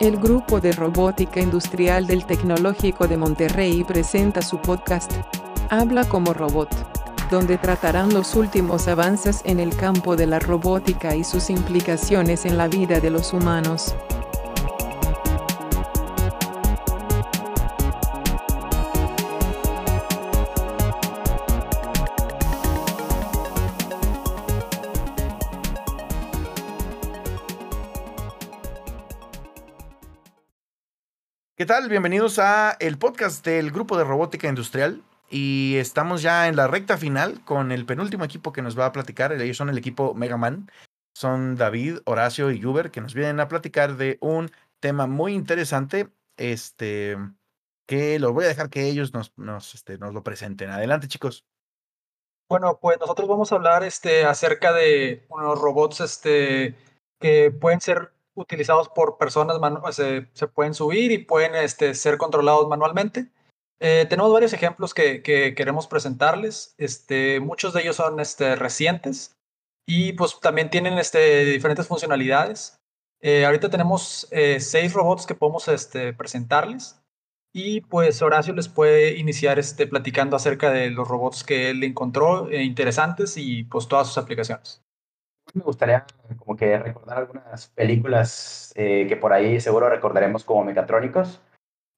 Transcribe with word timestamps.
El 0.00 0.16
grupo 0.16 0.62
de 0.62 0.72
robótica 0.72 1.40
industrial 1.40 2.06
del 2.06 2.24
Tecnológico 2.24 3.06
de 3.06 3.18
Monterrey 3.18 3.84
presenta 3.84 4.40
su 4.40 4.56
podcast, 4.56 5.12
Habla 5.68 6.06
como 6.06 6.32
robot, 6.32 6.70
donde 7.30 7.58
tratarán 7.58 8.14
los 8.14 8.34
últimos 8.34 8.88
avances 8.88 9.42
en 9.44 9.60
el 9.60 9.76
campo 9.76 10.16
de 10.16 10.26
la 10.26 10.38
robótica 10.38 11.14
y 11.14 11.22
sus 11.22 11.50
implicaciones 11.50 12.46
en 12.46 12.56
la 12.56 12.66
vida 12.66 12.98
de 12.98 13.10
los 13.10 13.34
humanos. 13.34 13.94
Tal? 31.70 31.88
Bienvenidos 31.88 32.40
a 32.40 32.76
el 32.80 32.98
podcast 32.98 33.46
del 33.46 33.70
grupo 33.70 33.96
de 33.96 34.02
robótica 34.02 34.48
industrial 34.48 35.04
y 35.30 35.76
estamos 35.76 36.20
ya 36.20 36.48
en 36.48 36.56
la 36.56 36.66
recta 36.66 36.98
final 36.98 37.44
con 37.44 37.70
el 37.70 37.86
penúltimo 37.86 38.24
equipo 38.24 38.52
que 38.52 38.60
nos 38.60 38.76
va 38.76 38.86
a 38.86 38.92
platicar. 38.92 39.32
Ellos 39.32 39.56
son 39.56 39.68
el 39.68 39.78
equipo 39.78 40.12
Mega 40.12 40.36
Man. 40.36 40.68
Son 41.14 41.54
David, 41.54 41.98
Horacio 42.06 42.50
y 42.50 42.66
Uber 42.66 42.90
que 42.90 43.00
nos 43.00 43.14
vienen 43.14 43.38
a 43.38 43.46
platicar 43.46 43.96
de 43.96 44.18
un 44.20 44.50
tema 44.80 45.06
muy 45.06 45.32
interesante. 45.32 46.08
Este 46.36 47.16
que 47.86 48.18
los 48.18 48.32
voy 48.32 48.46
a 48.46 48.48
dejar 48.48 48.68
que 48.68 48.88
ellos 48.88 49.14
nos, 49.14 49.32
nos, 49.38 49.72
este, 49.76 49.96
nos 49.96 50.12
lo 50.12 50.24
presenten. 50.24 50.70
Adelante, 50.70 51.06
chicos. 51.06 51.46
Bueno, 52.48 52.80
pues 52.82 52.98
nosotros 52.98 53.28
vamos 53.28 53.52
a 53.52 53.54
hablar 53.54 53.84
este, 53.84 54.24
acerca 54.24 54.72
de 54.72 55.24
unos 55.28 55.56
robots 55.56 56.00
este, 56.00 56.76
que 57.20 57.52
pueden 57.52 57.80
ser 57.80 58.12
utilizados 58.40 58.88
por 58.88 59.18
personas, 59.18 59.58
se, 59.94 60.48
pueden 60.48 60.74
subir 60.74 61.12
y 61.12 61.18
pueden 61.18 61.54
este, 61.54 61.94
ser 61.94 62.18
controlados 62.18 62.68
manualmente. 62.68 63.30
Eh, 63.78 64.06
tenemos 64.08 64.32
varios 64.32 64.52
ejemplos 64.52 64.92
que, 64.92 65.22
que, 65.22 65.54
queremos 65.54 65.86
presentarles. 65.86 66.74
Este, 66.78 67.40
muchos 67.40 67.72
de 67.72 67.82
ellos 67.82 67.96
son 67.96 68.20
este, 68.20 68.56
recientes 68.56 69.36
y 69.86 70.12
pues 70.12 70.38
también 70.40 70.70
tienen 70.70 70.98
este, 70.98 71.44
diferentes 71.44 71.86
funcionalidades. 71.86 72.80
Eh, 73.20 73.44
ahorita 73.44 73.70
tenemos 73.70 74.26
eh, 74.30 74.60
seis 74.60 74.92
robots 74.92 75.26
que 75.26 75.34
podemos 75.34 75.68
este, 75.68 76.12
presentarles 76.12 77.00
y 77.52 77.80
pues 77.82 78.22
Horacio 78.22 78.54
les 78.54 78.68
puede 78.68 79.16
iniciar 79.18 79.58
este, 79.58 79.86
platicando 79.86 80.36
acerca 80.36 80.70
de 80.70 80.90
los 80.90 81.06
robots 81.08 81.44
que 81.44 81.70
él 81.70 81.82
encontró 81.84 82.50
interesantes 82.52 83.36
y 83.36 83.64
pues 83.64 83.88
todas 83.88 84.08
sus 84.08 84.18
aplicaciones 84.18 84.82
me 85.54 85.62
gustaría 85.62 86.04
como 86.38 86.56
que 86.56 86.78
recordar 86.78 87.18
algunas 87.18 87.68
películas 87.68 88.72
eh, 88.76 89.06
que 89.08 89.16
por 89.16 89.32
ahí 89.32 89.60
seguro 89.60 89.88
recordaremos 89.88 90.44
como 90.44 90.64
mecatrónicos. 90.64 91.42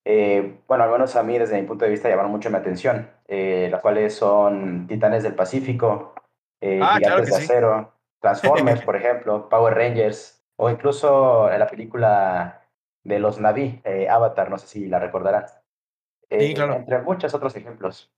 Eh, 0.05 0.58
bueno, 0.67 0.84
al 0.84 0.91
menos 0.91 1.14
a 1.14 1.22
mí 1.22 1.39
desde 1.39 1.61
mi 1.61 1.67
punto 1.67 1.84
de 1.84 1.91
vista 1.91 2.08
llamaron 2.08 2.30
mucho 2.30 2.50
mi 2.50 2.56
atención, 2.56 3.08
eh, 3.28 3.69
las 3.70 3.80
cuales 3.80 4.14
son 4.14 4.86
Titanes 4.89 5.23
del 5.23 5.34
Pacífico, 5.34 6.14
ah, 6.80 6.97
Gigantes 6.97 7.30
de 7.30 7.36
Acero, 7.36 7.92
Transformers, 8.20 8.83
por 8.84 8.97
ejemplo, 8.97 9.48
Power 9.48 9.75
Rangers, 9.75 10.45
o 10.56 10.70
incluso 10.70 11.48
la 11.48 11.67
película 11.69 12.62
de 13.05 13.19
los 13.19 13.39
Naví, 13.39 13.80
Avatar, 14.08 14.50
no 14.50 14.58
sé 14.58 14.67
si 14.67 14.86
la 14.86 14.98
recordarán. 14.98 15.45
sí, 16.30 16.55
claro. 16.55 16.75
Entre 16.75 17.00
muchos 17.03 17.33
otros 17.34 17.55
ejemplos. 17.55 18.12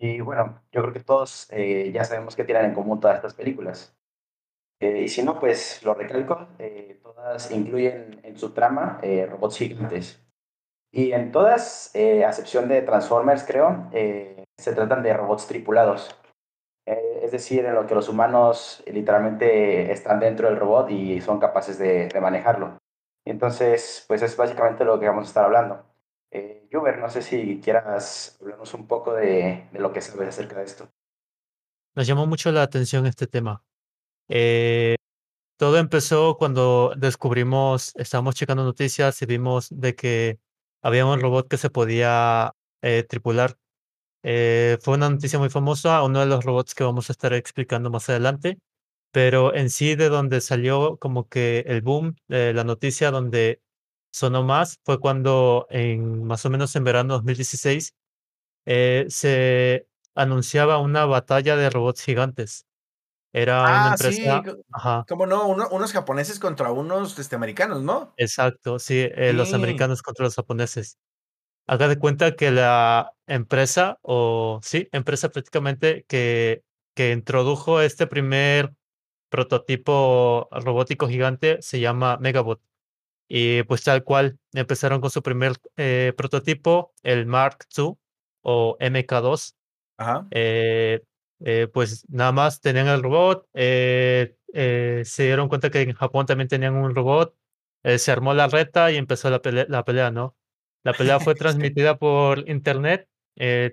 Y 0.00 0.20
bueno, 0.20 0.62
yo 0.70 0.82
creo 0.82 0.92
que 0.92 1.00
todos 1.00 1.48
eh, 1.50 1.90
ya 1.92 2.04
sabemos 2.04 2.36
que 2.36 2.44
tienen 2.44 2.66
en 2.66 2.74
común 2.74 3.00
todas 3.00 3.16
estas 3.16 3.34
películas. 3.34 3.96
Eh, 4.80 5.02
y 5.02 5.08
si 5.08 5.24
no, 5.24 5.40
pues 5.40 5.82
lo 5.82 5.92
recalco, 5.94 6.46
eh, 6.60 7.00
todas 7.02 7.50
incluyen 7.50 8.20
en 8.22 8.38
su 8.38 8.52
trama 8.52 9.00
robots 9.28 9.58
gigantes. 9.58 10.24
Y 10.92 11.12
en 11.12 11.32
todas, 11.32 11.92
a 11.94 11.98
excepción 11.98 12.68
de 12.68 12.82
Transformers, 12.82 13.44
creo, 13.44 13.90
se 13.92 14.72
tratan 14.72 15.02
de 15.02 15.12
robots 15.14 15.46
tripulados. 15.48 16.16
es 16.86 17.32
decir, 17.32 17.66
en 17.66 17.74
lo 17.74 17.86
que 17.86 17.94
los 17.94 18.08
humanos 18.08 18.82
literalmente 18.86 19.92
están 19.92 20.20
dentro 20.20 20.48
del 20.48 20.58
robot 20.58 20.90
y 20.90 21.20
son 21.20 21.40
capaces 21.40 21.78
de, 21.78 22.08
de 22.08 22.20
manejarlo. 22.20 22.78
Entonces, 23.26 24.04
pues 24.08 24.22
es 24.22 24.36
básicamente 24.36 24.84
lo 24.84 24.98
que 24.98 25.08
vamos 25.08 25.24
a 25.24 25.28
estar 25.28 25.44
hablando. 25.44 25.84
Eh, 26.30 26.68
no 26.70 27.10
sé 27.10 27.22
si 27.22 27.60
quieras 27.60 28.36
hablarnos 28.40 28.74
un 28.74 28.86
poco 28.86 29.14
de, 29.14 29.68
de, 29.72 29.78
lo 29.78 29.92
que 29.92 30.00
sabes 30.00 30.28
acerca 30.28 30.58
de 30.58 30.64
esto. 30.64 30.90
Nos 31.94 32.06
llamó 32.06 32.26
mucho 32.26 32.52
la 32.52 32.62
atención 32.62 33.06
este 33.06 33.26
tema. 33.26 33.64
Eh, 34.28 34.96
todo 35.56 35.78
empezó 35.78 36.36
cuando 36.36 36.94
descubrimos, 36.96 37.92
estábamos 37.96 38.34
checando 38.34 38.64
noticias 38.64 39.20
y 39.22 39.26
vimos 39.26 39.68
de 39.70 39.94
que 39.94 40.38
había 40.82 41.06
un 41.06 41.20
robot 41.20 41.48
que 41.48 41.56
se 41.56 41.70
podía 41.70 42.52
eh, 42.82 43.04
tripular. 43.08 43.56
Eh, 44.22 44.78
fue 44.82 44.94
una 44.94 45.10
noticia 45.10 45.38
muy 45.38 45.48
famosa, 45.48 46.02
uno 46.02 46.20
de 46.20 46.26
los 46.26 46.44
robots 46.44 46.74
que 46.74 46.84
vamos 46.84 47.10
a 47.10 47.12
estar 47.12 47.32
explicando 47.32 47.90
más 47.90 48.08
adelante, 48.08 48.58
pero 49.12 49.54
en 49.54 49.70
sí 49.70 49.96
de 49.96 50.08
donde 50.08 50.40
salió 50.40 50.98
como 50.98 51.28
que 51.28 51.60
el 51.66 51.82
boom, 51.82 52.16
la 52.28 52.64
noticia 52.64 53.10
donde 53.10 53.60
sonó 54.18 54.42
más 54.42 54.80
fue 54.84 54.98
cuando 54.98 55.66
en 55.70 56.24
más 56.24 56.44
o 56.44 56.50
menos 56.50 56.74
en 56.76 56.84
verano 56.84 57.14
2016 57.14 57.94
eh, 58.66 59.06
se 59.08 59.86
anunciaba 60.14 60.78
una 60.78 61.06
batalla 61.06 61.56
de 61.56 61.70
robots 61.70 62.02
gigantes. 62.02 62.66
Era 63.32 63.62
una 63.62 63.84
ah, 63.84 63.92
empresa. 63.92 64.42
Sí. 64.44 64.52
Ajá. 64.72 65.04
¿Cómo 65.08 65.26
no? 65.26 65.46
unos 65.46 65.92
japoneses 65.92 66.40
contra 66.40 66.72
unos 66.72 67.18
este, 67.18 67.36
americanos, 67.36 67.82
¿no? 67.82 68.14
Exacto, 68.16 68.78
sí, 68.78 69.08
eh, 69.14 69.32
los 69.32 69.54
americanos 69.54 70.02
contra 70.02 70.24
los 70.24 70.34
japoneses. 70.34 70.98
Haga 71.66 71.88
de 71.88 71.98
cuenta 71.98 72.34
que 72.34 72.50
la 72.50 73.12
empresa, 73.26 73.98
o 74.02 74.60
sí, 74.62 74.88
empresa 74.92 75.28
prácticamente 75.28 76.04
que, 76.08 76.62
que 76.94 77.12
introdujo 77.12 77.80
este 77.80 78.06
primer 78.06 78.72
prototipo 79.28 80.48
robótico 80.50 81.06
gigante 81.06 81.58
se 81.60 81.80
llama 81.80 82.16
Megabot. 82.18 82.60
Y 83.28 83.62
pues 83.64 83.84
tal 83.84 84.04
cual, 84.04 84.38
empezaron 84.54 85.00
con 85.02 85.10
su 85.10 85.22
primer 85.22 85.52
eh, 85.76 86.14
prototipo, 86.16 86.92
el 87.02 87.26
Mark 87.26 87.66
II 87.76 87.92
o 88.42 88.76
MK2. 88.80 89.54
Ajá. 89.98 90.26
Eh, 90.30 91.02
eh, 91.40 91.68
pues 91.72 92.06
nada 92.08 92.32
más 92.32 92.60
tenían 92.60 92.88
el 92.88 93.02
robot, 93.02 93.46
se 93.54 95.22
dieron 95.22 95.48
cuenta 95.48 95.70
que 95.70 95.82
en 95.82 95.92
Japón 95.92 96.26
también 96.26 96.48
tenían 96.48 96.74
un 96.74 96.94
robot, 96.94 97.36
se 97.84 98.10
armó 98.10 98.34
la 98.34 98.48
reta 98.48 98.90
y 98.90 98.96
empezó 98.96 99.30
la 99.30 99.40
pelea, 99.40 99.66
la 99.68 99.84
pelea 99.84 100.10
¿no? 100.10 100.34
La 100.82 100.94
pelea 100.94 101.20
fue 101.20 101.34
transmitida 101.34 101.98
por 101.98 102.48
internet, 102.48 103.08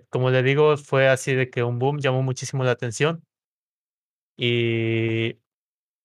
como 0.09 0.29
le 0.31 0.43
digo, 0.43 0.77
fue 0.77 1.07
así 1.07 1.33
de 1.33 1.49
que 1.49 1.63
un 1.63 1.79
boom 1.79 1.99
llamó 1.99 2.21
muchísimo 2.21 2.63
la 2.63 2.71
atención. 2.71 3.23
Y, 4.37 5.39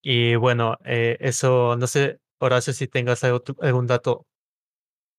y 0.03 0.37
bueno, 0.37 0.79
eso, 0.85 1.77
no 1.77 1.87
sé, 1.87 2.20
Horacio, 2.41 2.73
si 2.73 2.89
tengas 2.89 3.23
algún 3.25 3.87
dato. 3.87 4.27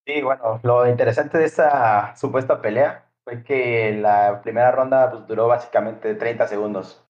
Sí, 0.05 0.21
bueno, 0.21 0.59
lo 0.63 0.87
interesante 0.87 1.37
de 1.37 1.45
esta 1.45 2.15
supuesta 2.15 2.61
pelea 2.61 3.11
fue 3.23 3.43
que 3.43 3.93
la 3.93 4.41
primera 4.41 4.71
ronda 4.71 5.11
pues, 5.11 5.27
duró 5.27 5.47
básicamente 5.47 6.15
30 6.15 6.47
segundos, 6.47 7.07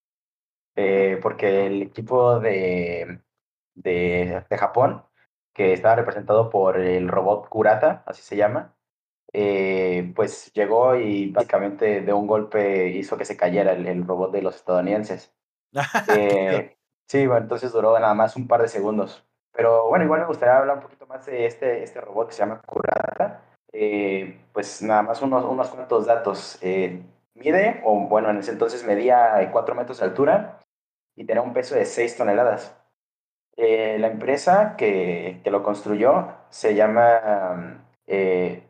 eh, 0.76 1.18
porque 1.22 1.66
el 1.66 1.82
equipo 1.82 2.38
de, 2.38 3.22
de, 3.74 4.44
de, 4.48 4.58
Japón, 4.58 5.04
que 5.54 5.72
estaba 5.72 5.96
representado 5.96 6.50
por 6.50 6.78
el 6.78 7.08
robot 7.08 7.48
Kurata, 7.48 8.02
así 8.06 8.22
se 8.22 8.36
llama, 8.36 8.76
eh, 9.32 10.12
pues 10.14 10.52
llegó 10.52 10.94
y 10.96 11.30
básicamente 11.30 12.02
de 12.02 12.12
un 12.12 12.26
golpe 12.26 12.88
hizo 12.88 13.16
que 13.16 13.24
se 13.24 13.36
cayera 13.36 13.72
el, 13.72 14.06
robot 14.06 14.32
de 14.32 14.42
los 14.42 14.56
estadounidenses. 14.56 15.34
Eh, 16.14 16.76
sí, 17.08 17.26
bueno, 17.26 17.44
entonces 17.44 17.72
duró 17.72 17.98
nada 17.98 18.14
más 18.14 18.36
un 18.36 18.46
par 18.46 18.60
de 18.60 18.68
segundos. 18.68 19.26
Pero 19.52 19.88
bueno, 19.88 20.04
igual 20.04 20.20
me 20.20 20.26
gustaría 20.26 20.56
hablar 20.56 20.76
un 20.78 20.82
poquito 20.82 21.06
más 21.06 21.26
de 21.26 21.46
este, 21.46 21.82
este 21.82 22.00
robot 22.00 22.28
que 22.28 22.34
se 22.34 22.40
llama 22.40 22.62
Kurata. 22.62 23.42
Eh, 23.72 24.40
pues 24.52 24.82
nada 24.82 25.02
más 25.02 25.22
unos, 25.22 25.44
unos 25.44 25.68
cuantos 25.70 26.06
datos. 26.06 26.58
Eh, 26.62 27.02
mide, 27.34 27.80
o 27.84 27.94
bueno, 28.08 28.30
en 28.30 28.38
ese 28.38 28.52
entonces 28.52 28.84
medía 28.84 29.48
4 29.52 29.74
metros 29.74 29.98
de 29.98 30.06
altura 30.06 30.60
y 31.16 31.24
tenía 31.24 31.42
un 31.42 31.52
peso 31.52 31.74
de 31.74 31.84
6 31.84 32.16
toneladas. 32.16 32.76
Eh, 33.56 33.98
la 33.98 34.08
empresa 34.08 34.76
que, 34.76 35.40
que, 35.44 35.50
lo 35.50 35.62
construyó 35.62 36.28
se 36.48 36.74
llama 36.74 37.84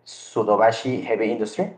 Sudobashi 0.05 1.03
Heavy 1.03 1.27
Industry. 1.27 1.77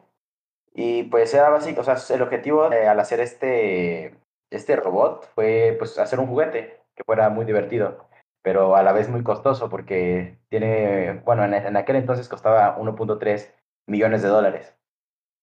Y 0.74 1.04
pues 1.04 1.32
era 1.34 1.50
básico, 1.50 1.82
o 1.82 1.84
sea, 1.84 1.96
el 2.16 2.22
objetivo 2.22 2.64
al 2.64 3.00
hacer 3.00 3.20
este, 3.20 4.14
este 4.50 4.76
robot 4.76 5.28
fue 5.34 5.76
pues 5.78 5.98
hacer 5.98 6.18
un 6.18 6.26
juguete 6.26 6.80
que 6.96 7.04
fuera 7.04 7.28
muy 7.28 7.44
divertido 7.44 8.08
pero 8.44 8.76
a 8.76 8.82
la 8.82 8.92
vez 8.92 9.08
muy 9.08 9.22
costoso 9.22 9.70
porque 9.70 10.38
tiene, 10.50 11.22
bueno, 11.24 11.44
en, 11.44 11.76
aquel 11.78 11.96
entonces 11.96 12.28
costaba 12.28 12.76
1.3 12.76 13.50
millones 13.86 14.22
de 14.22 14.28
dólares. 14.28 14.76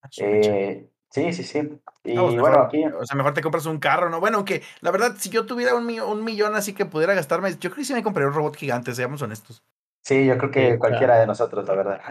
Ah, 0.03 0.09
eh, 0.17 0.87
sí, 1.09 1.33
sí, 1.33 1.43
sí. 1.43 1.81
Y 2.03 2.15
pues 2.15 2.39
bueno, 2.39 2.59
aquí... 2.59 2.85
O 2.85 3.03
sea, 3.03 3.17
mejor 3.17 3.33
te 3.33 3.41
compras 3.41 3.65
un 3.65 3.79
carro, 3.79 4.11
¿no? 4.11 4.19
Bueno, 4.19 4.37
aunque 4.37 4.61
la 4.81 4.91
verdad, 4.91 5.15
si 5.17 5.31
yo 5.31 5.47
tuviera 5.47 5.73
un, 5.73 5.89
un 5.99 6.23
millón 6.23 6.53
así 6.53 6.73
que 6.73 6.85
pudiera 6.85 7.15
gastarme, 7.15 7.49
yo 7.53 7.71
creo 7.71 7.77
que 7.77 7.85
sí 7.85 7.93
me 7.95 8.03
compraría 8.03 8.29
un 8.29 8.35
robot 8.35 8.55
gigante, 8.55 8.93
seamos 8.93 9.19
honestos. 9.23 9.63
Sí, 10.03 10.27
yo 10.27 10.37
creo 10.37 10.51
que 10.51 10.71
Sí, 10.73 10.77
cualquiera 10.77 11.19
de 11.19 11.25
nosotros, 11.25 11.67
la 11.67 11.73
verdad. 11.73 12.01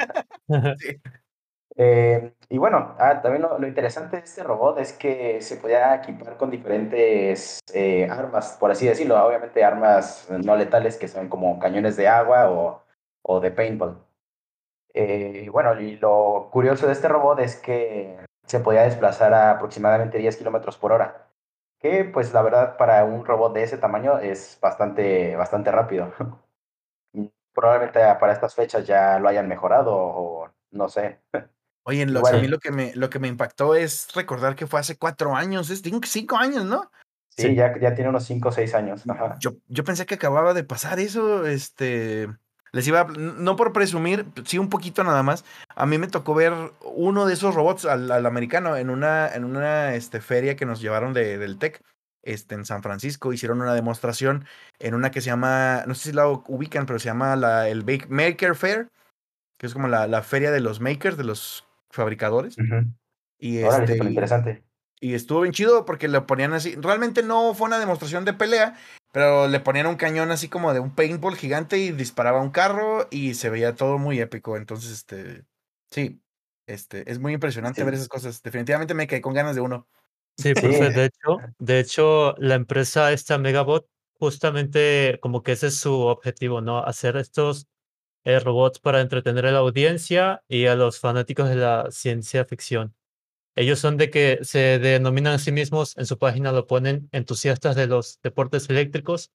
Sí. 0.81 1.01
Eh, 1.83 2.35
y 2.51 2.59
bueno, 2.59 2.95
ah, 2.99 3.23
también 3.23 3.41
lo, 3.43 3.67
interesante 3.67 4.19
de 4.19 4.25
este 4.25 4.43
robot 4.43 4.79
es 4.81 4.93
que 4.93 5.41
se 5.41 5.57
podía 5.57 5.95
equipar 5.95 6.37
con 6.37 6.51
diferentes 6.51 7.59
eh, 7.73 8.07
armas, 8.11 8.59
por 8.61 8.71
así 8.71 8.87
decirlo. 8.87 9.25
Obviamente 9.25 9.65
armas 9.65 10.29
no 10.31 10.57
letales 10.57 10.99
que 10.99 11.09
son 11.09 11.31
como 11.31 11.59
cañones 11.59 11.97
de 11.97 12.07
agua 12.07 12.51
o, 12.51 12.83
o 13.23 13.41
de 13.41 13.51
paintball. 13.51 13.99
Eh, 14.93 15.45
y 15.47 15.49
bueno, 15.49 15.81
y 15.81 15.97
lo 15.97 16.51
curioso 16.53 16.87
de 16.87 16.93
este 16.93 17.09
robot 17.09 17.41
es 17.41 17.57
que 17.57 18.19
se 18.47 18.61
podía 18.61 18.83
desplazar 18.83 19.33
a 19.33 19.53
aproximadamente 19.53 20.19
10 20.19 20.37
kilómetros 20.37 20.77
por 20.77 20.93
hora, 20.93 21.29
que 21.79 22.05
pues 22.05 22.35
la 22.35 22.43
verdad 22.43 22.77
para 22.77 23.05
un 23.05 23.25
robot 23.25 23.55
de 23.55 23.63
ese 23.63 23.79
tamaño 23.79 24.19
es 24.19 24.59
bastante, 24.61 25.37
bastante 25.37 25.71
rápido. 25.73 26.13
Probablemente 27.55 28.01
para 28.21 28.33
estas 28.33 28.55
fechas 28.55 28.87
ya 28.87 29.19
lo 29.19 29.29
hayan 29.29 29.49
mejorado 29.49 29.95
o 29.97 30.51
no 30.73 30.89
sé. 30.89 31.21
Oye, 31.85 32.03
a 32.03 32.07
mí 32.07 32.49
lo 32.49 32.59
que 32.59 32.71
me, 32.71 32.95
lo 32.95 33.11
que 33.11 33.19
me 33.19 33.29
impactó 33.29 33.75
es 33.75 34.09
recordar 34.15 34.55
que 34.55 34.67
fue 34.67 34.81
hace 34.81 34.97
cuatro 34.97 35.35
años, 35.35 35.71
es 35.71 35.83
cinco, 35.83 36.01
cinco 36.07 36.37
años, 36.37 36.65
¿no? 36.65 36.91
sí, 37.31 37.43
Sí. 37.43 37.55
ya, 37.55 37.79
ya 37.79 37.95
tiene 37.95 38.11
unos 38.11 38.25
5 38.25 38.49
o 38.49 38.53
6 38.53 38.75
años. 38.75 39.03
Ajá. 39.09 39.37
Yo, 39.41 39.53
yo 39.69 39.85
pensé 39.85 40.05
que 40.05 40.17
acababa 40.17 40.53
de 40.53 40.65
pasar 40.65 41.01
eso, 41.01 41.47
este, 41.47 42.29
les 42.73 42.87
iba, 42.87 43.01
a 43.01 43.05
no 43.05 43.57
por 43.57 43.73
presumir, 43.73 44.27
sí 44.45 44.59
un 44.59 44.69
poquito 44.69 45.03
nada 45.05 45.23
más. 45.23 45.45
A 45.75 45.87
mí 45.87 45.99
me 45.99 46.09
tocó 46.09 46.35
ver 46.35 46.53
uno 46.83 47.27
de 47.27 47.35
esos 47.35 47.55
robots 47.55 47.85
al, 47.85 48.11
al 48.11 48.27
americano 48.27 48.77
en 48.77 48.91
una, 48.91 49.29
en 49.29 49.45
una 49.45 49.95
este, 49.95 50.21
feria 50.21 50.57
que 50.57 50.67
nos 50.67 50.81
llevaron 50.81 51.13
de, 51.13 51.39
del 51.39 51.59
Tech, 51.59 51.83
este, 52.23 52.55
en 52.55 52.65
San 52.65 52.83
Francisco. 52.83 53.33
Hicieron 53.33 53.61
una 53.61 53.75
demostración 53.75 54.45
en 54.79 54.95
una 54.95 55.11
que 55.11 55.21
se 55.21 55.31
llama, 55.31 55.85
no 55.87 55.95
sé 55.95 56.11
si 56.11 56.13
la 56.13 56.29
ubican, 56.29 56.87
pero 56.87 56.99
se 56.99 57.07
llama 57.07 57.37
la, 57.37 57.69
el 57.69 57.85
Maker 58.09 58.55
Fair, 58.55 58.89
que 59.59 59.67
es 59.67 59.73
como 59.73 59.89
la, 59.89 60.07
la 60.07 60.23
feria 60.23 60.51
de 60.51 60.61
los 60.61 60.81
makers, 60.81 61.17
de 61.17 61.25
los 61.25 61.67
fabricadores. 61.91 62.57
Y 63.39 63.63
Órale, 63.63 63.85
este, 63.93 64.05
y- 64.05 64.09
interesante. 64.09 64.65
y 65.01 65.15
estuvo 65.15 65.41
bien 65.43 65.53
chido 65.53 65.85
porque 65.85 66.09
le 66.09 66.21
ponían 66.23 66.53
así. 66.53 66.75
Realmente 66.77 67.23
no 67.23 67.55
fue 67.55 67.67
una 67.69 67.79
demostración 67.79 68.25
de 68.25 68.33
pelea, 68.35 68.77
pero 69.13 69.49
le 69.49 69.61
ponían 69.61 69.87
un 69.87 69.97
cañón 69.97 70.31
así 70.31 70.49
como 70.49 70.73
de 70.75 70.81
un 70.81 70.95
paintball 70.95 71.37
gigante 71.37 71.79
y 71.79 71.91
disparaba 71.93 72.41
un 72.43 72.51
carro 72.51 73.09
y 73.11 73.35
se 73.35 73.51
veía 73.51 73.75
todo 73.75 73.99
muy 73.99 74.21
épico. 74.21 74.57
Entonces, 74.57 74.93
este, 74.93 75.45
sí, 75.91 76.23
este, 76.67 77.11
es 77.11 77.19
muy 77.19 77.33
impresionante 77.33 77.81
Sí. 77.81 77.85
ver 77.85 77.95
esas 77.95 78.09
cosas. 78.09 78.43
Definitivamente 78.43 78.95
me 78.95 79.07
quedé 79.07 79.21
con 79.21 79.35
ganas 79.35 79.55
de 79.55 79.63
uno. 79.63 79.89
Sí, 80.37 80.49
Sí. 80.49 80.55
profe, 80.55 80.91
de 80.91 81.05
hecho, 81.07 81.37
de 81.59 81.81
hecho, 81.81 82.35
la 82.39 82.55
empresa 82.55 83.13
esta 83.13 83.39
Megabot, 83.39 83.87
justamente 84.19 85.19
como 85.23 85.43
que 85.43 85.53
ese 85.53 85.69
es 85.69 85.77
su 85.79 85.93
objetivo, 86.01 86.61
¿no? 86.61 86.79
Hacer 86.85 87.17
estos 87.17 87.67
eh, 88.25 88.39
robots 88.41 88.79
para 88.79 89.01
entretener 89.01 89.47
a 89.47 89.53
la 89.53 89.59
audiencia 89.59 90.43
y 90.49 90.67
a 90.67 90.75
los 90.77 90.99
fanáticos 91.01 91.49
de 91.49 91.57
la 91.57 91.89
ciencia 91.91 92.45
ficción. 92.45 92.95
Ellos 93.57 93.79
son 93.79 93.97
de 93.97 94.11
que 94.11 94.39
se 94.43 94.79
denominan 94.79 95.35
a 95.35 95.39
sí 95.39 95.53
mismos, 95.53 95.97
en 95.99 96.07
su 96.07 96.19
página 96.19 96.53
lo 96.53 96.67
ponen 96.67 97.09
entusiastas 97.13 97.77
de 97.77 97.87
los 97.87 98.21
deportes 98.23 98.71
eléctricos. 98.71 99.33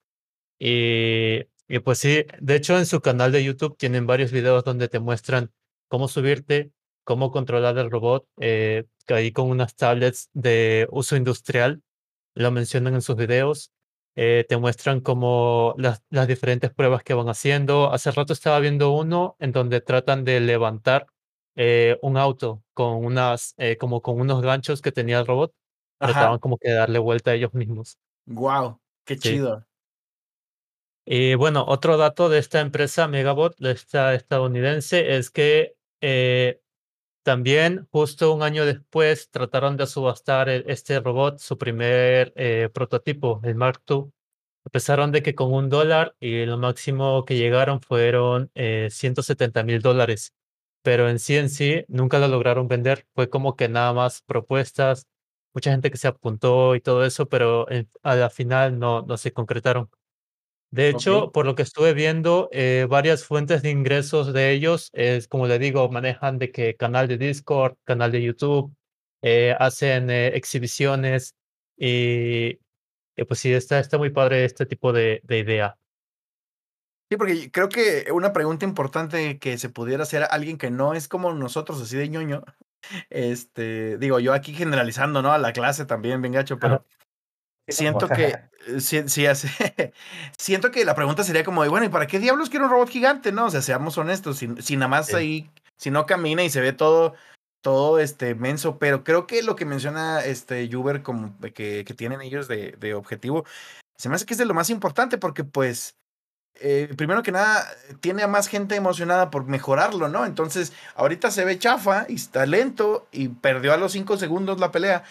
Y, 0.60 1.44
pues 1.84 2.00
sí, 2.00 2.26
de 2.40 2.56
hecho 2.56 2.78
en 2.78 2.86
su 2.86 3.02
canal 3.02 3.32
de 3.32 3.44
YouTube 3.44 3.78
tienen 3.78 4.08
varios 4.08 4.32
videos 4.32 4.64
donde 4.64 4.88
te 4.88 5.00
muestran 5.00 5.52
cómo 5.90 6.08
subirte, 6.08 6.72
cómo 7.04 7.32
controlar 7.32 7.78
el 7.78 7.92
robot, 7.92 8.28
eh, 8.40 8.86
ahí 9.10 9.32
con 9.32 9.50
unas 9.50 9.76
tablets 9.76 10.30
de 10.34 10.88
uso 10.92 11.16
industrial, 11.16 11.84
lo 12.36 12.52
mencionan 12.52 12.96
en 12.96 13.02
sus 13.02 13.16
videos. 13.16 13.72
Eh, 14.16 14.46
te 14.48 14.58
muestran 14.58 15.02
como 15.02 15.76
las, 15.78 16.04
las 16.10 16.28
diferentes 16.28 16.74
pruebas 16.74 17.04
que 17.04 17.14
van 17.14 17.30
haciendo. 17.30 17.92
Hace 17.94 18.12
rato 18.12 18.34
estaba 18.34 18.60
viendo 18.60 18.92
uno 18.92 19.36
en 19.40 19.52
donde 19.52 19.82
tratan 19.82 20.24
de 20.26 20.40
levantar 20.40 21.08
eh, 21.56 21.98
un 22.02 22.18
auto 22.18 22.64
con 22.74 23.06
unas, 23.06 23.54
eh, 23.58 23.78
como 23.78 24.02
con 24.02 24.20
unos 24.20 24.42
ganchos 24.42 24.82
que 24.82 24.92
tenía 24.92 25.20
el 25.20 25.28
robot. 25.28 25.54
Trataban 26.04 26.36
Ajá. 26.36 26.40
como 26.40 26.58
que 26.58 26.70
de 26.70 26.76
darle 26.76 27.00
vuelta 27.00 27.32
a 27.32 27.34
ellos 27.36 27.54
mismos. 27.54 27.98
Wow, 28.28 28.80
qué 29.06 29.18
Sí. 29.20 29.30
chido. 29.38 29.66
Y 31.08 31.36
bueno, 31.36 31.64
otro 31.68 31.98
dato 31.98 32.30
de 32.30 32.40
esta 32.40 32.62
empresa 32.62 33.08
Megabot, 33.08 33.56
de 33.60 33.72
esta 33.72 34.16
estadounidense, 34.16 35.16
es 35.18 35.30
que 35.30 35.76
eh, 36.02 36.62
también 37.26 37.88
justo 37.92 38.34
un 38.34 38.44
año 38.44 38.66
después 38.66 39.30
trataron 39.32 39.78
de 39.78 39.88
subastar 39.88 40.50
el- 40.50 40.66
este 40.70 41.00
robot, 41.02 41.40
su 41.40 41.58
primer 41.58 42.34
eh, 42.38 42.70
prototipo, 42.74 43.42
el 43.44 43.56
Mark 43.56 43.82
II. 43.86 44.14
Empezaron 44.66 45.12
de 45.12 45.24
que 45.24 45.36
con 45.36 45.54
un 45.54 45.70
dólar 45.70 46.16
y 46.22 46.46
lo 46.46 46.58
máximo 46.58 47.26
que 47.26 47.38
llegaron 47.38 47.82
fueron 47.82 48.52
eh, 48.56 48.90
170 48.92 49.64
mil 49.64 49.82
dólares. 49.82 50.34
Pero 50.84 51.10
en 51.10 51.20
sí 51.20 51.36
en 51.38 51.50
sí 51.50 51.84
nunca 51.88 52.20
lo 52.20 52.28
lograron 52.28 52.68
vender. 52.68 53.08
Fue 53.16 53.30
como 53.30 53.56
que 53.56 53.70
nada 53.70 53.94
más 53.94 54.22
propuestas, 54.24 55.08
mucha 55.54 55.72
gente 55.72 55.92
que 55.92 55.98
se 55.98 56.08
apuntó 56.08 56.76
y 56.76 56.82
todo 56.82 57.06
eso, 57.06 57.28
pero 57.30 57.68
a 58.04 58.16
la 58.16 58.30
final 58.30 58.80
no, 58.80 59.02
no 59.04 59.18
se 59.18 59.34
concretaron. 59.34 59.90
De 60.76 60.90
hecho, 60.90 61.32
por 61.32 61.46
lo 61.46 61.56
que 61.56 61.64
estuve 61.64 61.94
viendo, 61.94 62.50
eh, 62.52 62.86
varias 62.90 63.24
fuentes 63.24 63.62
de 63.62 63.70
ingresos 63.70 64.34
de 64.34 64.52
ellos, 64.52 64.90
es 64.92 65.26
como 65.26 65.48
le 65.48 65.58
digo, 65.58 65.88
manejan 65.88 66.38
de 66.38 66.52
que 66.52 66.76
canal 66.76 67.08
de 67.08 67.18
Discord, 67.18 67.78
canal 67.86 68.12
de 68.12 68.22
YouTube, 68.22 68.76
eh, 69.22 69.56
hacen 69.58 70.10
eh, 70.10 70.36
exhibiciones 70.36 71.34
y, 71.78 72.60
pues 73.26 73.40
sí, 73.40 73.54
está, 73.54 73.80
está 73.80 73.98
muy 73.98 74.10
padre 74.10 74.44
este 74.44 74.66
tipo 74.66 74.92
de, 74.92 75.22
de 75.24 75.40
idea. 75.40 75.78
Sí, 77.10 77.16
porque 77.16 77.50
creo 77.52 77.70
que 77.70 78.12
una 78.12 78.34
pregunta 78.34 78.66
importante 78.66 79.40
que 79.40 79.58
se 79.58 79.70
pudiera 79.70 80.04
hacer 80.04 80.24
a 80.24 80.26
alguien 80.26 80.58
que 80.58 80.72
no 80.72 80.94
es 80.94 81.08
como 81.08 81.34
nosotros, 81.34 81.82
así 81.82 81.96
de 81.96 82.10
ñoño, 82.10 82.44
este, 83.10 83.98
digo, 83.98 84.20
yo 84.20 84.34
aquí 84.34 84.54
generalizando, 84.54 85.22
¿no? 85.22 85.32
A 85.32 85.38
la 85.38 85.54
clase 85.54 85.86
también, 85.86 86.22
bien 86.22 86.34
gacho, 86.34 86.60
pero 86.60 86.86
siento 87.68 88.08
que, 88.08 88.28
eh, 88.68 88.80
sí, 88.80 89.04
sí, 89.08 89.26
hace- 89.26 89.94
siento 90.38 90.72
que 90.72 90.86
la 90.86 90.96
pregunta 90.96 91.24
sería 91.24 91.44
como, 91.44 91.64
de, 91.64 91.70
bueno, 91.70 91.86
¿y 91.86 91.90
para 91.90 92.08
qué 92.08 92.20
diablos 92.20 92.50
quiero 92.50 92.66
un 92.66 92.72
robot 92.72 92.90
gigante, 92.90 93.32
no? 93.32 93.46
O 93.46 93.50
sea, 93.52 93.62
seamos 93.62 93.98
honestos, 93.98 94.38
si, 94.38 94.50
si 94.62 94.76
nada 94.78 94.88
más 94.90 95.08
Sí. 95.08 95.16
ahí, 95.16 95.50
si 95.78 95.92
no 95.92 96.06
camina 96.06 96.44
y 96.44 96.50
se 96.50 96.62
ve 96.62 96.74
todo, 96.74 97.14
todo 97.62 98.00
este 98.00 98.36
menso, 98.36 98.78
pero 98.78 99.04
creo 99.04 99.26
que 99.28 99.42
lo 99.44 99.56
que 99.56 99.66
menciona 99.66 100.24
este 100.24 100.74
Uber 100.76 101.02
como 101.02 101.36
que, 101.54 101.84
que 101.86 101.94
tienen 101.94 102.22
ellos 102.22 102.48
de, 102.48 102.74
de 102.80 102.94
objetivo, 102.94 103.46
se 103.98 104.10
me 104.10 104.16
hace 104.16 104.26
que 104.26 104.34
es 104.34 104.38
de 104.38 104.46
lo 104.46 104.54
más 104.54 104.70
importante 104.70 105.18
porque 105.18 105.44
pues 105.44 105.96
eh, 106.62 106.94
primero 106.96 107.22
que 107.24 107.32
nada, 107.34 107.68
tiene 108.00 108.24
a 108.24 108.28
más 108.28 108.48
gente 108.48 108.76
emocionada 108.76 109.30
por 109.30 109.46
mejorarlo, 109.46 110.08
¿no? 110.08 110.26
Entonces, 110.26 110.72
ahorita 110.96 111.30
se 111.32 111.44
ve 111.44 111.60
chafa 111.60 112.06
y 112.08 112.16
está 112.16 112.46
lento 112.46 113.08
y 113.12 113.28
perdió 113.28 113.74
a 113.74 113.78
los 113.78 113.92
5 113.92 114.16
segundos 114.18 114.60
la 114.62 114.72
pelea, 114.72 115.04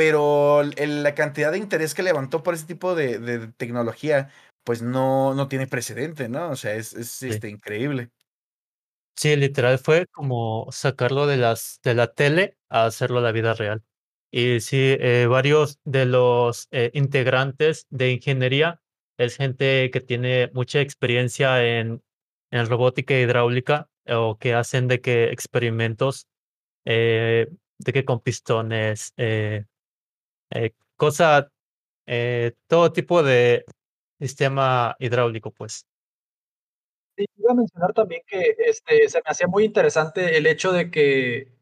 pero 0.00 0.62
el- 0.62 1.02
la 1.02 1.14
cantidad 1.14 1.52
de 1.52 1.58
interés 1.58 1.94
que 1.94 2.02
levantó 2.02 2.42
por 2.42 2.54
ese 2.54 2.64
tipo 2.64 2.94
de, 2.94 3.18
de 3.18 3.48
tecnología, 3.48 4.30
pues 4.64 4.80
no, 4.80 5.34
no 5.34 5.46
tiene 5.46 5.66
precedente, 5.66 6.30
¿no? 6.30 6.48
O 6.48 6.56
sea, 6.56 6.74
es, 6.74 6.94
es 6.94 7.22
este, 7.22 7.50
increíble. 7.50 8.08
Sí, 9.14 9.36
literal 9.36 9.78
fue 9.78 10.06
como 10.06 10.66
sacarlo 10.72 11.26
de 11.26 11.36
las 11.36 11.80
de 11.84 11.94
la 11.94 12.14
tele 12.14 12.56
a 12.70 12.86
hacerlo 12.86 13.18
a 13.18 13.20
la 13.20 13.32
vida 13.32 13.52
real. 13.52 13.82
Y 14.30 14.60
sí, 14.60 14.78
eh, 14.98 15.26
varios 15.28 15.78
de 15.84 16.06
los 16.06 16.68
eh, 16.70 16.90
integrantes 16.94 17.86
de 17.90 18.12
ingeniería 18.12 18.80
es 19.18 19.36
gente 19.36 19.90
que 19.90 20.00
tiene 20.00 20.50
mucha 20.54 20.80
experiencia 20.80 21.62
en, 21.62 22.02
en 22.50 22.66
robótica 22.70 23.12
hidráulica 23.20 23.90
o 24.08 24.38
que 24.38 24.54
hacen 24.54 24.88
de 24.88 25.02
que 25.02 25.24
experimentos 25.24 26.26
eh, 26.86 27.48
de 27.76 27.92
que 27.92 28.06
con 28.06 28.20
pistones, 28.20 29.12
eh, 30.50 30.72
cosa, 30.96 31.50
eh, 32.06 32.52
todo 32.66 32.92
tipo 32.92 33.22
de 33.22 33.64
sistema 34.18 34.96
hidráulico, 34.98 35.50
pues. 35.50 35.86
Sí, 37.16 37.26
iba 37.36 37.52
a 37.52 37.54
mencionar 37.54 37.92
también 37.92 38.22
que 38.26 38.56
este, 38.58 39.08
se 39.08 39.18
me 39.18 39.24
hacía 39.26 39.46
muy 39.46 39.64
interesante 39.64 40.36
el 40.36 40.46
hecho 40.46 40.72
de 40.72 40.90
que, 40.90 41.52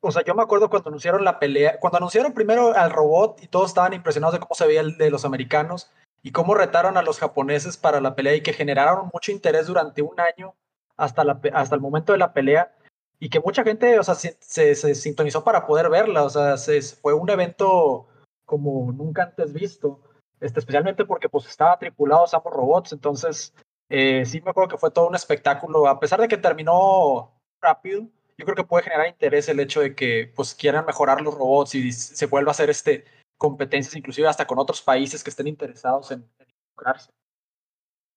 o 0.00 0.10
sea, 0.12 0.22
yo 0.24 0.34
me 0.34 0.42
acuerdo 0.42 0.70
cuando 0.70 0.88
anunciaron 0.88 1.24
la 1.24 1.38
pelea, 1.38 1.78
cuando 1.80 1.98
anunciaron 1.98 2.32
primero 2.32 2.74
al 2.74 2.90
robot 2.90 3.42
y 3.42 3.48
todos 3.48 3.70
estaban 3.70 3.92
impresionados 3.92 4.34
de 4.34 4.40
cómo 4.40 4.54
se 4.54 4.66
veía 4.66 4.80
el 4.80 4.96
de 4.98 5.10
los 5.10 5.24
americanos 5.24 5.90
y 6.22 6.32
cómo 6.32 6.54
retaron 6.54 6.96
a 6.96 7.02
los 7.02 7.18
japoneses 7.18 7.76
para 7.76 8.00
la 8.00 8.14
pelea 8.14 8.34
y 8.34 8.42
que 8.42 8.52
generaron 8.52 9.10
mucho 9.12 9.32
interés 9.32 9.66
durante 9.66 10.02
un 10.02 10.18
año 10.20 10.54
hasta, 10.96 11.24
la, 11.24 11.40
hasta 11.52 11.74
el 11.74 11.80
momento 11.80 12.12
de 12.12 12.18
la 12.18 12.32
pelea 12.32 12.74
y 13.18 13.28
que 13.28 13.40
mucha 13.40 13.62
gente, 13.64 13.98
o 13.98 14.02
sea, 14.02 14.14
se, 14.14 14.36
se, 14.40 14.74
se 14.74 14.94
sintonizó 14.94 15.44
para 15.44 15.66
poder 15.66 15.88
verla, 15.88 16.24
o 16.24 16.30
sea, 16.30 16.56
se, 16.56 16.80
fue 16.82 17.14
un 17.14 17.30
evento 17.30 18.08
como 18.44 18.92
nunca 18.92 19.24
antes 19.24 19.52
visto, 19.52 20.00
este, 20.40 20.60
especialmente 20.60 21.04
porque 21.04 21.28
pues 21.28 21.46
estaba 21.46 21.78
tripulados 21.78 22.34
ambos 22.34 22.52
robots, 22.52 22.92
entonces 22.92 23.54
eh, 23.88 24.24
sí 24.26 24.40
me 24.40 24.50
acuerdo 24.50 24.68
que 24.68 24.78
fue 24.78 24.90
todo 24.90 25.08
un 25.08 25.14
espectáculo, 25.14 25.86
a 25.86 26.00
pesar 26.00 26.20
de 26.20 26.28
que 26.28 26.36
terminó 26.36 27.32
rápido, 27.60 28.08
yo 28.36 28.44
creo 28.44 28.56
que 28.56 28.64
puede 28.64 28.84
generar 28.84 29.08
interés 29.08 29.48
el 29.48 29.60
hecho 29.60 29.80
de 29.80 29.94
que 29.94 30.32
pues 30.34 30.54
quieran 30.54 30.86
mejorar 30.86 31.20
los 31.20 31.34
robots 31.34 31.74
y 31.74 31.92
se 31.92 32.26
vuelva 32.26 32.50
a 32.50 32.52
hacer 32.52 32.70
este 32.70 33.04
competencias 33.38 33.96
inclusive 33.96 34.28
hasta 34.28 34.46
con 34.46 34.58
otros 34.58 34.82
países 34.82 35.22
que 35.22 35.30
estén 35.30 35.46
interesados 35.46 36.10
en, 36.10 36.20
en 36.38 36.48
involucrarse. 36.48 37.10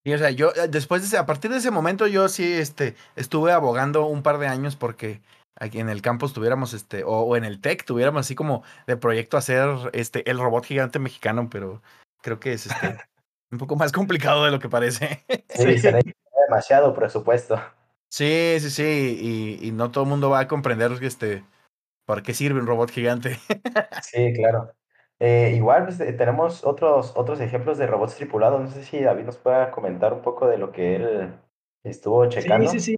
Eh, 0.08 1.18
a 1.18 1.26
partir 1.26 1.52
de 1.52 1.58
ese 1.58 1.70
momento 1.70 2.08
yo 2.08 2.30
sí 2.30 2.54
este, 2.54 2.96
estuve 3.16 3.52
abogando 3.52 4.06
un 4.06 4.24
par 4.24 4.38
de 4.38 4.48
años 4.48 4.78
porque 4.78 5.22
aquí 5.60 5.80
en 5.80 5.90
el 5.90 6.02
campus 6.02 6.34
tuviéramos 6.34 6.74
este, 6.74 7.04
o, 7.04 7.22
o 7.22 7.36
en 7.36 7.44
el 7.44 7.62
TEC 7.62 7.86
tuviéramos 7.86 8.22
así 8.22 8.36
como 8.36 8.64
de 8.86 8.98
proyecto 8.98 9.38
hacer 9.38 9.70
este 9.94 10.30
el 10.30 10.40
robot 10.40 10.66
gigante 10.66 11.00
mexicano, 11.00 11.50
pero 11.50 11.82
creo 12.22 12.40
que 12.40 12.54
es 12.54 12.68
este 12.68 12.98
un 13.52 13.58
poco 13.58 13.76
más 13.76 13.92
complicado 13.92 14.46
de 14.46 14.52
lo 14.52 14.60
que 14.60 14.70
parece. 14.70 15.24
Sí, 15.28 15.44
se 15.50 15.92
necesita 15.92 16.00
demasiado 16.48 16.94
presupuesto. 16.94 17.62
Sí, 18.10 18.58
sí, 18.60 18.70
sí, 18.70 19.18
y, 19.62 19.68
y 19.68 19.72
no 19.72 19.92
todo 19.92 20.06
el 20.06 20.10
mundo 20.10 20.30
va 20.30 20.40
a 20.40 20.48
comprender 20.48 20.92
este 21.02 21.44
para 22.06 22.24
qué 22.24 22.34
sirve 22.34 22.60
un 22.60 22.68
robot 22.68 22.90
gigante. 22.90 23.38
Sí, 24.02 24.34
claro. 24.34 24.74
Eh, 25.20 25.54
igual 25.56 25.86
pues, 25.86 26.00
eh, 26.00 26.14
tenemos 26.14 26.64
otros, 26.64 27.12
otros 27.16 27.40
ejemplos 27.42 27.78
de 27.78 27.88
robots 27.88 28.16
tripulados. 28.16 28.62
No 28.62 28.70
sé 28.70 28.84
si 28.84 29.02
David 29.02 29.26
nos 29.26 29.38
pueda 29.38 29.72
comentar 29.72 30.14
un 30.14 30.22
poco 30.22 30.48
de 30.48 30.58
lo 30.58 30.72
que 30.72 30.96
él 30.96 31.34
estuvo 31.84 32.28
checando. 32.30 32.70
Sí, 32.70 32.80
sí, 32.80 32.92
sí. 32.92 32.97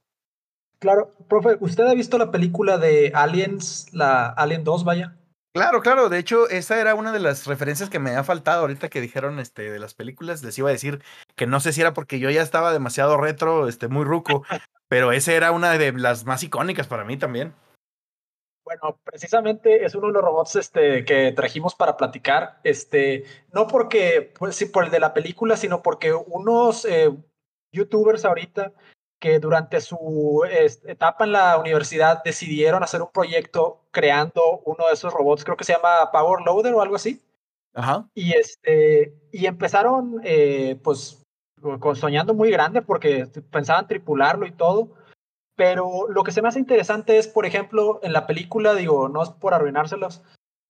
Claro, 0.80 1.14
profe, 1.28 1.58
¿usted 1.60 1.84
ha 1.86 1.94
visto 1.94 2.18
la 2.18 2.32
película 2.32 2.78
de 2.78 3.12
Aliens, 3.14 3.94
la 3.94 4.28
Alien 4.28 4.64
2, 4.64 4.86
vaya? 4.86 5.18
Claro, 5.54 5.82
claro. 5.82 6.08
De 6.08 6.20
hecho, 6.20 6.48
esa 6.48 6.80
era 6.80 6.96
una 6.96 7.12
de 7.12 7.20
las 7.20 7.48
referencias 7.48 7.90
que 7.90 8.00
me 8.00 8.12
ha 8.12 8.24
faltado 8.24 8.62
ahorita 8.62 8.88
que 8.88 9.02
dijeron 9.02 9.40
este, 9.40 9.70
de 9.70 9.80
las 9.80 9.94
películas. 9.94 10.42
Les 10.42 10.58
iba 10.58 10.70
a 10.70 10.72
decir 10.72 11.04
que 11.36 11.48
no 11.48 11.60
sé 11.60 11.74
si 11.74 11.82
era 11.82 11.94
porque 11.94 12.20
yo 12.20 12.30
ya 12.30 12.42
estaba 12.42 12.72
demasiado 12.72 13.18
retro, 13.18 13.68
este, 13.68 13.90
muy 13.90 14.06
ruco, 14.06 14.44
pero 14.88 15.12
esa 15.12 15.34
era 15.34 15.52
una 15.52 15.78
de 15.78 15.92
las 15.92 16.26
más 16.26 16.44
icónicas 16.44 16.88
para 16.88 17.04
mí 17.04 17.18
también. 17.18 17.54
Bueno, 18.64 19.00
precisamente 19.04 19.84
es 19.84 19.96
uno 19.96 20.08
de 20.08 20.14
los 20.14 20.22
robots 20.22 20.56
este, 20.56 21.04
que 21.04 21.34
trajimos 21.34 21.76
para 21.76 21.98
platicar. 21.98 22.62
Este, 22.64 23.26
no 23.52 23.68
porque, 23.68 24.32
pues 24.38 24.56
sí, 24.56 24.68
por 24.68 24.86
el 24.86 24.92
de 24.92 25.00
la 25.00 25.14
película, 25.14 25.58
sino 25.58 25.82
porque 25.82 26.14
unos 26.14 26.86
eh, 26.86 27.12
youtubers 27.74 28.24
ahorita 28.24 28.72
que 29.20 29.40
durante 29.40 29.82
su 29.82 30.44
etapa 30.86 31.26
en 31.26 31.34
la 31.34 31.58
universidad 31.60 32.24
decidieron 32.24 32.84
hacer 32.84 33.02
un 33.02 33.12
proyecto 33.12 33.82
creando 33.92 34.62
uno 34.66 34.88
de 34.88 34.94
esos 34.94 35.14
robots, 35.14 35.44
creo 35.44 35.58
que 35.58 35.66
se 35.66 35.74
llama 35.74 36.10
Power 36.12 36.42
Loader 36.46 36.74
o 36.74 36.82
algo 36.82 36.96
así. 36.96 37.22
Ajá. 37.74 38.10
Y, 38.14 38.34
este, 38.34 39.14
y 39.32 39.46
empezaron, 39.46 40.22
eh, 40.24 40.80
pues, 40.84 41.22
con, 41.62 41.96
soñando 41.96 42.34
muy 42.34 42.50
grande 42.50 42.82
porque 42.82 43.28
pensaban 43.52 43.88
tripularlo 43.88 44.46
y 44.46 44.52
todo. 44.52 44.92
Pero 45.56 46.08
lo 46.08 46.24
que 46.24 46.32
se 46.32 46.42
me 46.42 46.48
hace 46.48 46.60
interesante 46.60 47.18
es, 47.18 47.28
por 47.28 47.46
ejemplo, 47.46 48.00
en 48.02 48.14
la 48.14 48.26
película, 48.26 48.74
digo, 48.76 49.10
no 49.10 49.22
es 49.22 49.30
por 49.30 49.54
arruinárselos, 49.54 50.24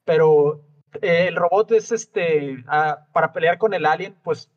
pero 0.04 0.64
eh, 1.02 1.28
el 1.28 1.36
robot 1.36 1.72
es 1.74 1.92
este, 1.92 2.64
ah, 2.68 3.06
para 3.14 3.32
pelear 3.32 3.60
con 3.60 3.76
el 3.76 3.86
alien, 3.86 4.16
pues 4.24 4.50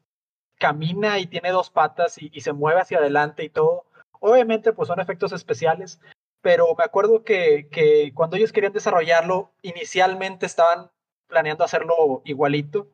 camina 0.62 1.19
y 1.19 1.26
tiene 1.26 1.50
dos 1.50 1.71
patas 1.71 2.23
y, 2.23 2.31
y, 2.33 2.40
se 2.40 2.52
mueve 2.52 2.81
hacia 2.81 2.99
adelante 2.99 3.42
y 3.42 3.49
todo. 3.49 3.85
Obviamente, 4.21 4.73
pues 4.73 4.87
son 4.87 5.00
efectos 5.00 5.33
especiales, 5.33 5.99
pero 6.40 6.73
me 6.78 6.85
acuerdo 6.85 7.25
que, 7.25 7.69
que 7.69 8.12
cuando 8.14 8.37
ellos 8.37 8.52
querían 8.52 8.73
desarrollarlo, 8.73 9.50
inicialmente 9.62 10.47
estaban 10.47 10.88
planeando 11.26 11.64
hacerlo 11.64 12.23
igualito 12.25 12.87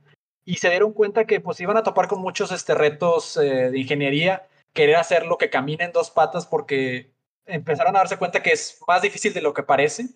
y 0.46 0.56
se 0.56 0.70
dieron 0.70 0.94
cuenta 0.94 1.26
que 1.26 1.40
pues 1.40 1.60
iban 1.60 1.76
a 1.76 1.82
topar 1.82 2.08
con 2.08 2.22
muchos 2.22 2.52
este, 2.52 2.75
retos 2.75 3.37
eh, 3.37 3.70
de 3.70 3.78
ingeniería, 3.78 4.48
querer 4.72 4.96
hacerlo 4.96 5.37
que 5.37 5.50
camine 5.50 5.84
en 5.84 5.92
dos 5.92 6.10
patas 6.10 6.46
porque 6.46 7.10
empezaron 7.44 7.94
a 7.94 7.98
darse 7.98 8.16
cuenta 8.16 8.42
que 8.42 8.52
es 8.52 8.80
más 8.88 9.02
difícil 9.02 9.34
de 9.34 9.42
lo 9.42 9.52
que 9.52 9.62
parece 9.62 10.06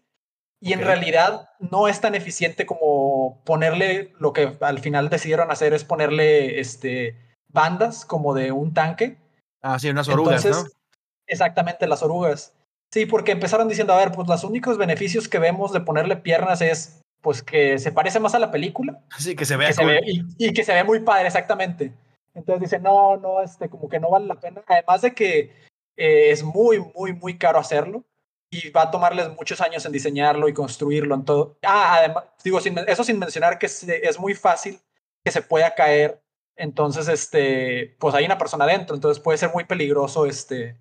y 0.59 0.73
en 0.73 0.79
okay. 0.79 0.87
realidad 0.87 1.51
no 1.59 1.87
es 1.87 2.01
tan 2.01 2.15
eficiente 2.15 2.65
como 2.65 3.43
ponerle 3.45 4.15
lo 4.19 4.33
que 4.33 4.57
al 4.63 4.79
final 4.79 5.11
decidieron 5.11 5.51
hacer 5.51 5.75
es 5.75 5.85
ponerle 5.85 6.61
este 6.61 7.32
bandas 7.53 8.05
como 8.05 8.35
de 8.35 8.53
un 8.53 8.75
tanque. 8.75 9.19
Ah, 9.63 9.79
sí, 9.79 9.89
unas 9.89 10.09
orugas, 10.09 10.45
Entonces, 10.45 10.73
¿no? 10.73 10.81
Exactamente, 11.27 11.87
las 11.87 12.03
orugas. 12.03 12.55
Sí, 12.93 13.07
porque 13.07 13.33
empezaron 13.33 13.69
diciendo, 13.69 13.93
a 13.93 13.99
ver, 13.99 14.13
pues 14.13 14.29
los 14.29 14.45
únicos 14.45 14.77
beneficios 14.77 15.29
que 15.29 15.39
vemos 15.39 15.73
de 15.73 15.81
ponerle 15.81 16.17
piernas 16.17 16.61
es 16.61 17.01
pues 17.23 17.43
que 17.43 17.79
se 17.79 17.93
parece 17.93 18.19
más 18.19 18.35
a 18.35 18.39
la 18.39 18.51
película. 18.51 19.01
Sí, 19.19 19.37
que 19.37 19.45
se 19.45 19.57
vea 19.57 19.69
que 19.69 19.77
cool. 19.77 19.85
se 19.85 19.93
ve, 19.93 20.01
y, 20.05 20.49
y, 20.49 20.53
que 20.53 20.65
se 20.65 20.75
ve 20.75 20.85
muy 20.85 21.01
padre, 21.01 21.29
exactamente. 21.29 21.93
Entonces 22.35 22.63
dicen, 22.63 22.83
no, 22.83 23.17
no, 23.17 23.41
este, 23.41 23.69
como 23.69 23.89
que 23.89 24.01
no 24.01 24.11
vale 24.11 24.27
la 24.27 24.35
pena. 24.35 24.63
Además 24.67 25.03
de 25.03 25.15
que 25.15 25.53
eh, 25.97 26.31
es 26.31 26.43
muy, 26.43 26.81
muy, 26.95 27.13
muy 27.13 27.39
caro 27.39 27.59
hacerlo 27.59 28.05
y 28.51 28.71
va 28.71 28.83
a 28.83 28.91
tomarles 28.91 29.29
muchos 29.31 29.61
años 29.61 29.85
en 29.85 29.93
diseñarlo 29.93 30.49
y 30.49 30.55
construirlo 30.55 31.15
en 31.15 31.25
todo. 31.25 31.59
Ah, 31.63 31.97
además, 31.97 32.25
digo, 32.43 32.61
sin, 32.61 32.79
eso 32.79 33.05
sin 33.05 33.19
mencionar 33.19 33.59
que 33.59 33.67
es, 33.67 34.19
muy 34.19 34.35
fácil 34.35 34.79
que 35.25 35.31
se 35.31 35.43
pueda 35.43 35.75
caer. 35.75 36.21
Entonces, 36.63 37.09
este, 37.09 37.97
pues 37.99 38.15
hay 38.15 38.25
una 38.25 38.39
persona 38.39 38.67
adentro, 38.67 38.95
entonces 38.95 39.21
puede 39.21 39.37
ser 39.37 39.51
muy 39.53 39.65
peligroso, 39.65 40.27
este, 40.27 40.77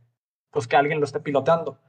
pues 0.52 0.68
que 0.68 0.76
alguien 0.76 1.00
lo 1.00 1.06
esté 1.06 1.20
pilotando. 1.20 1.80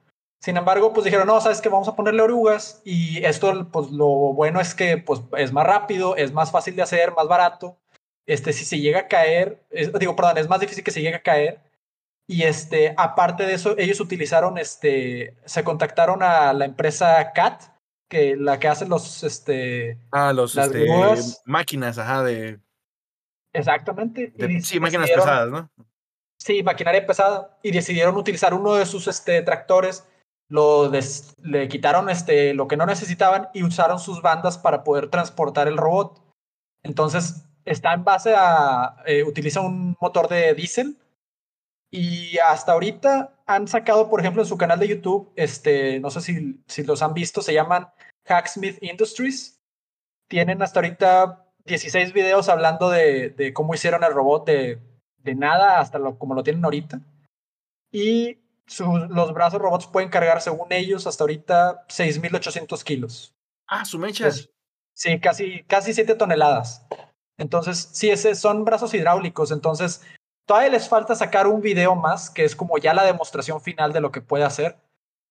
Sin 0.41 0.57
embargo, 0.57 0.95
pues 0.95 1.05
dijeron, 1.05 1.27
no, 1.27 1.39
sabes 1.43 1.61
que 1.61 1.69
vamos 1.69 1.89
a 1.89 1.95
ponerle 1.95 2.23
orugas 2.23 2.81
y 2.87 3.23
esto, 3.23 3.69
pues 3.71 3.91
lo 3.91 4.07
bueno 4.07 4.63
es 4.63 4.75
que 4.75 4.97
pues, 4.97 5.21
es 5.37 5.53
más 5.53 5.67
rápido, 5.67 6.17
es 6.17 6.33
más 6.33 6.51
fácil 6.51 6.75
de 6.75 6.81
hacer, 6.81 7.13
más 7.13 7.29
barato. 7.29 7.77
Este, 8.25 8.55
si 8.55 8.65
se 8.65 8.81
llega 8.81 9.01
a 9.01 9.09
caer, 9.09 9.63
es, 9.69 9.93
digo, 9.93 10.17
perdón, 10.17 10.39
es 10.39 10.49
más 10.49 10.61
difícil 10.61 10.83
que 10.83 10.91
se 10.91 11.03
llegue 11.03 11.17
a 11.17 11.23
caer 11.23 11.61
y 12.27 12.45
este, 12.45 12.95
aparte 12.97 13.45
de 13.45 13.53
eso, 13.53 13.77
ellos 13.77 14.01
utilizaron, 14.01 14.57
este, 14.57 15.37
se 15.45 15.65
contactaron 15.65 16.23
a 16.23 16.55
la 16.55 16.65
empresa 16.65 17.31
CAT, 17.35 17.65
que 18.09 18.37
la 18.37 18.59
que 18.59 18.69
hace 18.69 18.87
los, 18.87 19.23
este, 19.23 19.99
ah, 20.13 20.33
los, 20.33 20.57
este, 20.57 20.87
máquinas, 21.45 21.99
ajá, 21.99 22.23
de. 22.23 22.59
Exactamente. 23.53 24.33
De, 24.35 24.61
sí, 24.63 24.81
máquinas 24.81 25.11
pesadas, 25.11 25.51
¿no? 25.51 25.71
Sí, 26.39 26.63
maquinaria 26.63 27.07
pesada. 27.07 27.59
Y 27.63 27.71
decidieron 27.71 28.17
utilizar 28.17 28.55
uno 28.55 28.75
de 28.75 28.87
sus, 28.87 29.07
este, 29.07 29.43
tractores, 29.43 30.07
lo 30.49 30.89
des, 30.89 31.35
le 31.39 31.69
quitaron, 31.69 32.11
este, 32.11 32.55
lo 32.55 32.67
que 32.67 32.77
no 32.77 32.87
necesitaban 32.87 33.49
y 33.55 33.63
usaron 33.63 33.99
sus 33.99 34.23
bandas 34.23 34.59
para 34.59 34.83
poder 34.85 35.09
transportar 35.09 35.69
el 35.69 35.77
robot. 35.77 36.21
Entonces, 36.83 37.45
está 37.65 37.93
en 37.93 38.05
base 38.05 38.35
a, 38.37 38.97
eh, 39.07 39.23
utiliza 39.23 39.61
un 39.61 39.97
motor 40.01 40.29
de 40.29 40.55
diésel 40.55 40.99
y 41.91 42.39
hasta 42.39 42.73
ahorita 42.73 43.35
han 43.47 43.69
sacado, 43.69 44.09
por 44.09 44.21
ejemplo, 44.21 44.43
en 44.43 44.49
su 44.49 44.57
canal 44.57 44.81
de 44.81 44.89
YouTube, 44.89 45.31
este, 45.37 46.01
no 46.01 46.11
sé 46.11 46.23
si, 46.23 46.61
si 46.67 46.83
los 46.85 47.03
han 47.03 47.15
visto, 47.15 47.43
se 47.43 47.55
llaman 47.55 47.89
Hacksmith 48.27 48.83
Industries. 48.83 49.61
Tienen 50.29 50.63
hasta 50.63 50.81
ahorita 50.81 51.42
16 51.65 52.13
videos 52.13 52.49
hablando 52.49 52.91
de, 52.91 53.31
de 53.31 53.53
cómo 53.53 53.75
hicieron 53.75 54.05
el 54.05 54.13
robot 54.13 54.47
de, 54.47 54.81
de 55.19 55.35
nada 55.35 55.81
hasta 55.81 55.99
lo, 55.99 56.19
como 56.19 56.35
lo 56.35 56.43
tienen 56.43 56.65
ahorita. 56.65 57.01
Y 57.91 58.39
su, 58.67 58.85
los 59.11 59.33
brazos 59.35 59.61
robots 59.61 59.87
pueden 59.87 60.09
cargar, 60.09 60.41
según 60.41 60.73
ellos, 60.73 61.07
hasta 61.07 61.25
ahorita 61.25 61.87
6.800 61.89 62.83
kilos. 62.83 63.35
Ah, 63.67 63.85
su 63.85 63.99
mecha. 63.99 64.29
Es, 64.29 64.51
sí, 64.95 65.21
casi, 65.21 65.63
casi 65.65 65.93
7 65.93 66.15
toneladas. 66.15 66.87
Entonces, 67.39 67.91
sí, 67.93 68.11
ese, 68.11 68.35
son 68.35 68.65
brazos 68.65 68.95
hidráulicos. 68.95 69.51
Entonces, 69.51 70.03
Todavía 70.47 70.71
les 70.71 70.89
falta 70.89 71.15
sacar 71.15 71.47
un 71.47 71.61
video 71.61 71.95
más, 71.95 72.29
que 72.29 72.45
es 72.45 72.57
como 72.57 72.79
ya 72.79 72.95
la 72.95 73.05
demostración 73.05 73.61
final 73.61 73.93
de 73.93 74.01
lo 74.01 74.11
que 74.11 74.21
puede 74.21 74.45
hacer, 74.45 74.77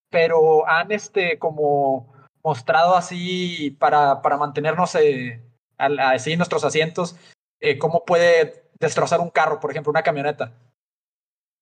pero 0.10 0.68
han 0.68 0.92
este 0.92 1.38
como 1.38 2.14
mostrado 2.44 2.96
así 2.96 3.72
para, 3.80 4.22
para 4.22 4.38
mantenernos 4.38 4.96
eh, 4.96 5.42
así 5.82 6.34
en 6.34 6.40
nuestros 6.40 6.64
asientos, 6.64 7.16
eh, 7.60 7.78
cómo 7.78 8.06
puede 8.06 8.70
destrozar 8.80 9.20
un 9.20 9.30
carro, 9.30 9.60
por 9.60 9.72
ejemplo, 9.72 9.92
una 9.92 10.04
camioneta. 10.04 10.54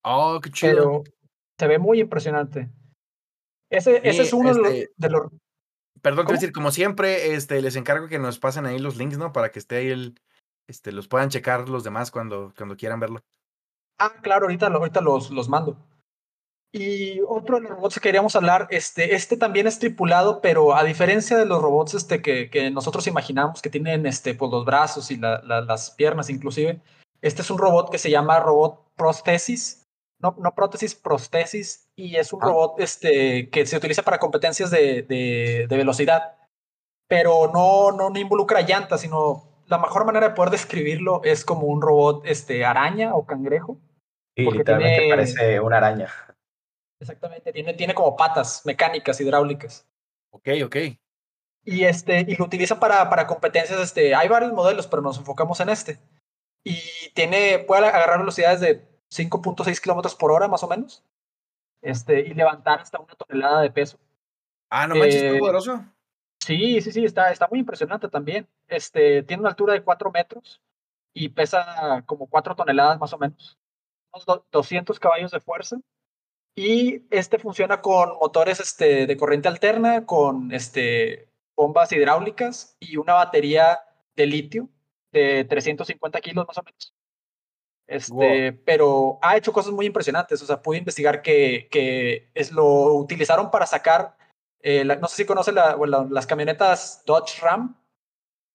Oh, 0.03 0.39
qué 0.41 0.49
chido. 0.51 0.75
Pero 0.75 1.03
se 1.57 1.67
ve 1.67 1.79
muy 1.79 1.99
impresionante. 1.99 2.69
Ese, 3.69 3.95
sí, 3.95 4.01
ese 4.03 4.21
es 4.23 4.33
uno 4.33 4.51
este, 4.51 4.91
de 4.95 5.09
los... 5.09 5.31
Perdón, 6.01 6.25
quiero 6.25 6.39
decir, 6.39 6.53
como 6.53 6.71
siempre, 6.71 7.33
este, 7.33 7.61
les 7.61 7.75
encargo 7.75 8.07
que 8.07 8.19
nos 8.19 8.39
pasen 8.39 8.65
ahí 8.65 8.79
los 8.79 8.95
links, 8.95 9.17
¿no? 9.17 9.33
Para 9.33 9.51
que 9.51 9.59
esté 9.59 9.77
ahí 9.77 9.89
el, 9.89 10.19
este, 10.67 10.91
los 10.91 11.07
puedan 11.07 11.29
checar 11.29 11.67
los 11.67 11.83
demás 11.83 12.11
cuando, 12.11 12.53
cuando 12.55 12.77
quieran 12.77 12.99
verlo. 12.99 13.19
Ah, 13.97 14.13
claro, 14.21 14.45
ahorita, 14.45 14.67
ahorita 14.67 15.01
los, 15.01 15.29
los 15.31 15.49
mando. 15.49 15.77
Y 16.71 17.21
otro 17.27 17.55
de 17.55 17.63
los 17.63 17.71
robots 17.71 17.95
que 17.95 18.01
queríamos 18.01 18.35
hablar, 18.35 18.67
este, 18.69 19.15
este 19.15 19.37
también 19.37 19.65
es 19.65 19.79
tripulado, 19.79 20.39
pero 20.39 20.75
a 20.75 20.83
diferencia 20.83 21.35
de 21.35 21.45
los 21.45 21.61
robots 21.61 21.95
este, 21.95 22.21
que, 22.21 22.49
que 22.51 22.69
nosotros 22.69 23.07
imaginamos 23.07 23.61
que 23.61 23.71
tienen 23.71 24.05
este, 24.05 24.35
pues, 24.35 24.51
los 24.51 24.65
brazos 24.65 25.09
y 25.09 25.17
la, 25.17 25.41
la, 25.41 25.61
las 25.61 25.91
piernas 25.91 26.29
inclusive, 26.29 26.79
este 27.21 27.41
es 27.41 27.49
un 27.49 27.57
robot 27.57 27.89
que 27.89 27.97
se 27.97 28.11
llama 28.11 28.39
robot 28.39 28.85
prosthesis, 28.95 29.87
no, 30.21 30.35
no 30.37 30.53
prótesis, 30.53 30.93
prosthesis, 30.93 31.89
y 31.95 32.17
es 32.17 32.33
un 32.33 32.43
ah. 32.43 32.45
robot 32.45 32.79
este, 32.79 33.49
que 33.49 33.65
se 33.65 33.77
utiliza 33.77 34.03
para 34.03 34.19
competencias 34.19 34.69
de, 34.69 35.01
de, 35.01 35.65
de 35.67 35.77
velocidad, 35.77 36.35
pero 37.07 37.49
no, 37.51 37.91
no, 37.91 38.11
no 38.11 38.19
involucra 38.19 38.61
llantas, 38.61 39.01
sino 39.01 39.49
la 39.65 39.79
mejor 39.79 40.05
manera 40.05 40.29
de 40.29 40.35
poder 40.35 40.51
describirlo 40.51 41.21
es 41.23 41.43
como 41.45 41.67
un 41.67 41.81
robot 41.81 42.25
este, 42.25 42.63
araña 42.63 43.15
o 43.15 43.25
cangrejo. 43.25 43.79
Sí, 44.37 44.45
literalmente 44.45 44.99
tiene, 44.99 45.13
parece 45.15 45.59
una 45.59 45.77
araña. 45.77 46.09
Exactamente, 46.99 47.53
tiene, 47.53 47.73
tiene 47.73 47.93
como 47.93 48.15
patas 48.15 48.61
mecánicas, 48.65 49.19
hidráulicas. 49.21 49.87
Ok, 50.31 50.49
ok. 50.65 50.75
Y, 51.65 51.83
este, 51.83 52.25
y 52.27 52.35
lo 52.35 52.45
utiliza 52.45 52.79
para, 52.79 53.09
para 53.09 53.27
competencias, 53.27 53.79
este, 53.79 54.15
hay 54.15 54.27
varios 54.27 54.51
modelos, 54.53 54.87
pero 54.87 55.01
nos 55.01 55.17
enfocamos 55.17 55.59
en 55.59 55.69
este. 55.69 55.99
Y 56.63 56.77
tiene, 57.13 57.59
puede 57.59 57.87
agarrar 57.87 58.19
velocidades 58.19 58.59
de 58.59 58.87
5.6 59.09 59.79
kilómetros 59.81 60.15
por 60.15 60.31
hora 60.31 60.47
más 60.47 60.63
o 60.63 60.67
menos, 60.67 61.03
este, 61.81 62.21
y 62.21 62.33
levantar 62.33 62.79
hasta 62.81 62.99
una 62.99 63.13
tonelada 63.15 63.61
de 63.61 63.71
peso. 63.71 63.97
Ah, 64.69 64.87
no 64.87 64.95
manches, 64.95 65.23
Eh, 65.23 65.39
poderoso. 65.39 65.83
Sí, 66.41 66.81
sí, 66.81 66.91
sí, 66.91 67.05
está, 67.05 67.31
está 67.31 67.47
muy 67.49 67.59
impresionante 67.59 68.07
también. 68.07 68.47
Este, 68.67 69.23
tiene 69.23 69.41
una 69.41 69.49
altura 69.49 69.73
de 69.73 69.83
4 69.83 70.11
metros 70.11 70.61
y 71.13 71.29
pesa 71.29 72.03
como 72.05 72.27
4 72.27 72.55
toneladas 72.55 72.99
más 72.99 73.13
o 73.13 73.17
menos. 73.17 73.57
Unos 74.13 74.25
do- 74.25 74.45
200 74.51 74.99
caballos 74.99 75.31
de 75.31 75.39
fuerza. 75.39 75.77
Y 76.59 77.05
este 77.09 77.39
funciona 77.39 77.81
con 77.81 78.09
motores 78.19 78.59
este, 78.59 79.07
de 79.07 79.15
corriente 79.15 79.47
alterna, 79.47 80.05
con 80.05 80.51
este, 80.51 81.29
bombas 81.55 81.89
hidráulicas 81.93 82.75
y 82.81 82.97
una 82.97 83.13
batería 83.13 83.79
de 84.17 84.25
litio 84.25 84.67
de 85.13 85.45
350 85.45 86.19
kilos 86.19 86.45
más 86.45 86.57
o 86.57 86.63
menos. 86.63 86.93
Este, 87.87 88.51
Pero 88.65 89.19
ha 89.21 89.37
hecho 89.37 89.53
cosas 89.53 89.71
muy 89.71 89.85
impresionantes. 89.85 90.41
O 90.41 90.45
sea, 90.45 90.61
pude 90.61 90.79
investigar 90.79 91.21
que, 91.21 91.69
que 91.71 92.29
es, 92.33 92.51
lo 92.51 92.93
utilizaron 92.95 93.49
para 93.51 93.65
sacar, 93.65 94.17
eh, 94.61 94.83
la- 94.83 94.97
no 94.97 95.07
sé 95.07 95.15
si 95.15 95.25
conoce 95.25 95.53
la- 95.53 95.77
o 95.77 95.85
la- 95.85 96.07
las 96.09 96.27
camionetas 96.27 97.03
Dodge 97.05 97.39
Ram. 97.41 97.81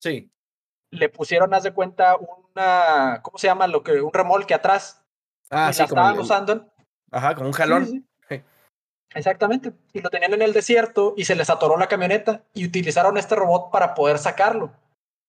Sí. 0.03 0.31
Le 0.91 1.09
pusieron, 1.09 1.55
haz 1.55 1.63
de 1.63 1.73
cuenta, 1.73 2.17
una, 2.17 3.21
¿cómo 3.23 3.39
se 3.39 3.47
llama? 3.47 3.67
Lo 3.67 3.83
que, 3.83 4.03
un 4.03 4.13
remolque 4.13 4.53
atrás. 4.53 5.03
Ah, 5.51 5.69
y 5.71 5.73
sí, 5.73 5.79
la 5.81 5.85
estaban 5.87 6.15
el- 6.17 6.21
usando. 6.21 6.71
Ajá, 7.15 7.35
como 7.35 7.47
un 7.49 7.53
jalón. 7.53 7.87
sí, 7.87 8.05
Sí. 8.29 8.37
sí. 8.37 8.43
Exactamente. 9.15 9.73
Y 9.93 10.01
lo 10.01 10.11
tenían 10.11 10.35
en 10.35 10.43
el 10.43 10.53
desierto 10.53 11.15
y 11.17 11.25
se 11.25 11.35
les 11.37 11.49
atoró 11.51 11.77
la 11.77 11.87
camioneta 11.87 12.43
y 12.53 12.67
utilizaron 12.67 13.17
este 13.17 13.37
robot 13.37 13.71
para 13.71 13.95
poder 13.95 14.19
sacarlo. 14.19 14.73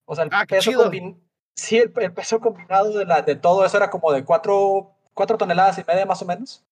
O 0.05 0.15
sea, 0.15 0.23
el 0.23 0.29
Ah, 0.33 0.45
peso 0.47 0.71
chido. 0.71 0.91
combin- 0.91 1.19
Sí, 1.57 1.77
el, 1.77 1.93
el 1.97 2.11
peso 2.13 2.39
combinado 2.41 2.97
de, 2.97 3.05
la, 3.05 3.21
de 3.21 3.35
todo 3.35 3.65
eso 3.65 3.77
era 3.77 3.89
como 3.89 4.11
de 4.11 4.25
cuatro, 4.25 4.91
cuatro 5.13 5.37
toneladas 5.37 5.77
y 5.77 5.83
media 5.87 6.05
más 6.05 6.21
o 6.21 6.25
menos. 6.25 6.65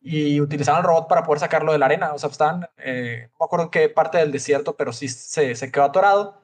Y 0.00 0.40
utilizaron 0.40 0.80
el 0.80 0.86
robot 0.86 1.08
para 1.08 1.24
poder 1.24 1.40
sacarlo 1.40 1.72
de 1.72 1.78
la 1.78 1.86
arena. 1.86 2.12
O 2.12 2.18
sea, 2.18 2.30
estaban, 2.30 2.68
eh, 2.76 3.28
no 3.32 3.36
me 3.40 3.44
acuerdo 3.46 3.64
en 3.64 3.70
qué 3.70 3.88
parte 3.88 4.18
del 4.18 4.30
desierto, 4.30 4.76
pero 4.76 4.92
sí 4.92 5.08
se, 5.08 5.54
se 5.56 5.72
quedó 5.72 5.84
atorado. 5.84 6.40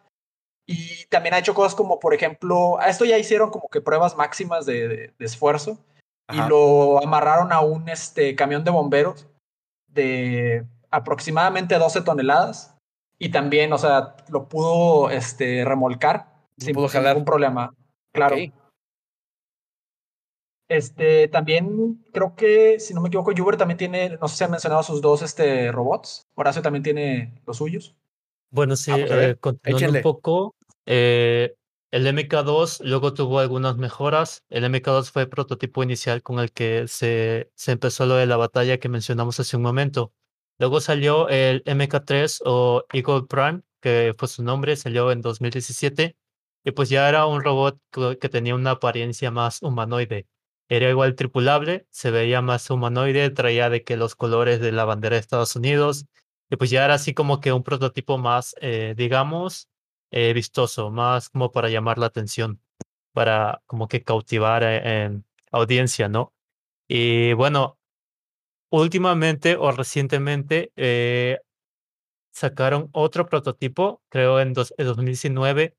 Y 0.67 1.05
también 1.07 1.35
ha 1.35 1.39
hecho 1.39 1.55
cosas 1.55 1.75
como, 1.77 2.01
por 2.01 2.15
ejemplo, 2.15 2.79
a 2.81 2.89
esto 2.89 3.05
ya 3.05 3.19
hicieron 3.19 3.51
como 3.51 3.69
que 3.69 3.81
pruebas 3.81 4.17
máximas 4.17 4.65
de, 4.67 4.89
de- 4.89 5.15
de 5.19 5.25
esfuerzo 5.25 5.79
Ajá. 6.33 6.47
y 6.47 6.49
lo 6.49 7.03
amarraron 7.03 7.53
a 7.53 7.61
un 7.61 7.89
este, 7.89 8.35
camión 8.35 8.65
de 8.65 8.71
bomberos 8.71 9.29
de 9.89 10.67
aproximadamente 10.91 11.79
12 11.79 12.03
toneladas 12.03 12.77
y 13.19 13.31
también, 13.31 13.73
o 13.73 13.79
sea, 13.79 14.17
lo 14.29 14.49
pudo 14.49 15.11
este, 15.11 15.65
remolcar 15.65 16.27
Lo 16.57 16.65
sin, 16.65 16.75
pudo 16.75 16.89
sin 16.89 17.05
ningún 17.05 17.25
problema. 17.25 17.75
Claro. 18.13 18.37
Este, 20.69 21.29
también 21.29 22.03
creo 22.13 22.35
que, 22.35 22.81
si 22.81 22.95
no 22.95 23.01
me 23.01 23.09
equivoco, 23.09 23.31
Uber 23.31 23.57
también 23.57 23.79
tiene, 23.79 24.17
no 24.21 24.27
sé 24.27 24.37
si 24.37 24.45
han 24.45 24.51
mencionado 24.51 24.83
sus 24.83 25.03
dos 25.03 25.23
este, 25.23 25.71
robots. 25.71 26.27
Horacio 26.35 26.63
también 26.63 26.83
tiene 26.83 27.35
los 27.47 27.59
suyos. 27.59 27.95
Bueno, 28.51 28.75
sí, 28.75 28.91
pues, 28.91 29.11
a 29.11 29.17
ver, 29.17 29.31
eh, 29.31 29.37
continuando 29.37 29.79
échenle. 29.79 29.99
un 29.99 30.03
poco, 30.03 30.55
eh, 30.87 31.55
el 31.93 32.07
MK2 32.07 32.81
luego 32.85 33.13
tuvo 33.15 33.39
algunas 33.39 33.77
mejoras. 33.77 34.45
El 34.49 34.65
MK2 34.65 35.11
fue 35.13 35.23
el 35.23 35.29
prototipo 35.29 35.83
inicial 35.83 36.23
con 36.23 36.39
el 36.41 36.51
que 36.53 36.89
se, 36.89 37.51
se 37.55 37.73
empezó 37.73 38.07
lo 38.07 38.15
de 38.15 38.27
la 38.27 38.39
batalla 38.39 38.79
que 38.79 38.89
mencionamos 38.89 39.39
hace 39.41 39.57
un 39.59 39.63
momento. 39.63 40.15
Luego 40.59 40.81
salió 40.81 41.29
el 41.29 41.63
MK3 41.65 42.43
o 42.47 42.85
Eagle 42.93 43.25
Prime, 43.29 43.63
que 43.81 44.15
fue 44.17 44.29
su 44.29 44.43
nombre, 44.43 44.77
salió 44.77 45.13
en 45.13 45.21
2017, 45.21 46.17
y 46.65 46.71
pues 46.73 46.89
ya 46.89 47.09
era 47.09 47.27
un 47.27 47.43
robot 47.43 47.79
que, 47.91 48.29
tenía 48.29 48.55
una 48.55 48.73
apariencia 48.73 49.31
más 49.31 49.61
humanoide. 49.63 50.27
Era 50.69 50.89
igual 50.89 51.15
tripulable, 51.15 51.87
se 51.91 52.11
veía 52.11 52.41
más 52.43 52.71
humanoide, 52.71 53.31
traía 53.31 53.69
de 53.71 53.85
que 53.85 53.97
los 53.97 54.15
colores 54.15 54.61
de 54.61 54.73
la 54.73 54.85
bandera 54.87 55.17
de 55.17 55.21
Estados 55.21 55.57
Unidos, 55.57 56.07
y 56.49 56.57
pues 56.57 56.71
ya 56.71 56.85
era 56.85 56.95
así 56.95 57.15
como 57.15 57.41
que 57.41 57.53
un 57.53 57.63
prototipo 57.65 58.19
más, 58.19 58.55
eh, 58.61 58.95
digamos, 58.97 59.69
eh, 60.13 60.35
vistoso, 60.35 60.91
más 60.93 61.31
como 61.31 61.53
para 61.53 61.71
llamar 61.71 61.99
la 61.99 62.07
atención, 62.09 62.63
para 63.15 63.63
como 63.67 63.89
que 63.89 64.03
cautivar 64.05 64.65
eh, 64.65 65.05
en 65.07 65.27
audiencia, 65.53 66.09
¿no? 66.11 66.35
Y 66.89 67.35
bueno, 67.35 67.79
últimamente 68.71 69.57
o 69.57 69.73
recientemente 69.73 70.73
eh, 70.77 71.39
sacaron 72.33 72.89
otro 72.93 73.27
prototipo, 73.27 74.03
creo 74.11 74.41
en, 74.41 74.53
dos- 74.55 74.75
en 74.79 74.87
2019, 74.87 75.77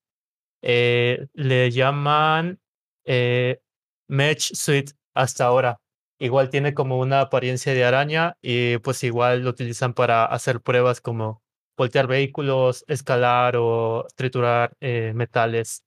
eh, 0.64 1.28
le 1.34 1.72
llaman 1.72 2.60
eh, 3.06 3.62
Mesh 4.10 4.54
Suite 4.56 4.94
hasta 5.16 5.46
ahora. 5.46 5.80
Igual 6.20 6.50
tiene 6.50 6.74
como 6.74 7.00
una 7.00 7.22
apariencia 7.22 7.74
de 7.74 7.84
araña 7.86 8.38
y 8.42 8.78
pues 8.80 9.04
igual 9.04 9.44
lo 9.44 9.50
utilizan 9.52 9.94
para 9.94 10.26
hacer 10.26 10.62
pruebas 10.62 11.02
como 11.02 11.43
voltear 11.78 12.08
vehículos, 12.08 12.86
escalar 12.88 13.56
o 13.58 14.08
triturar 14.16 14.76
eh, 14.80 15.12
metales. 15.16 15.84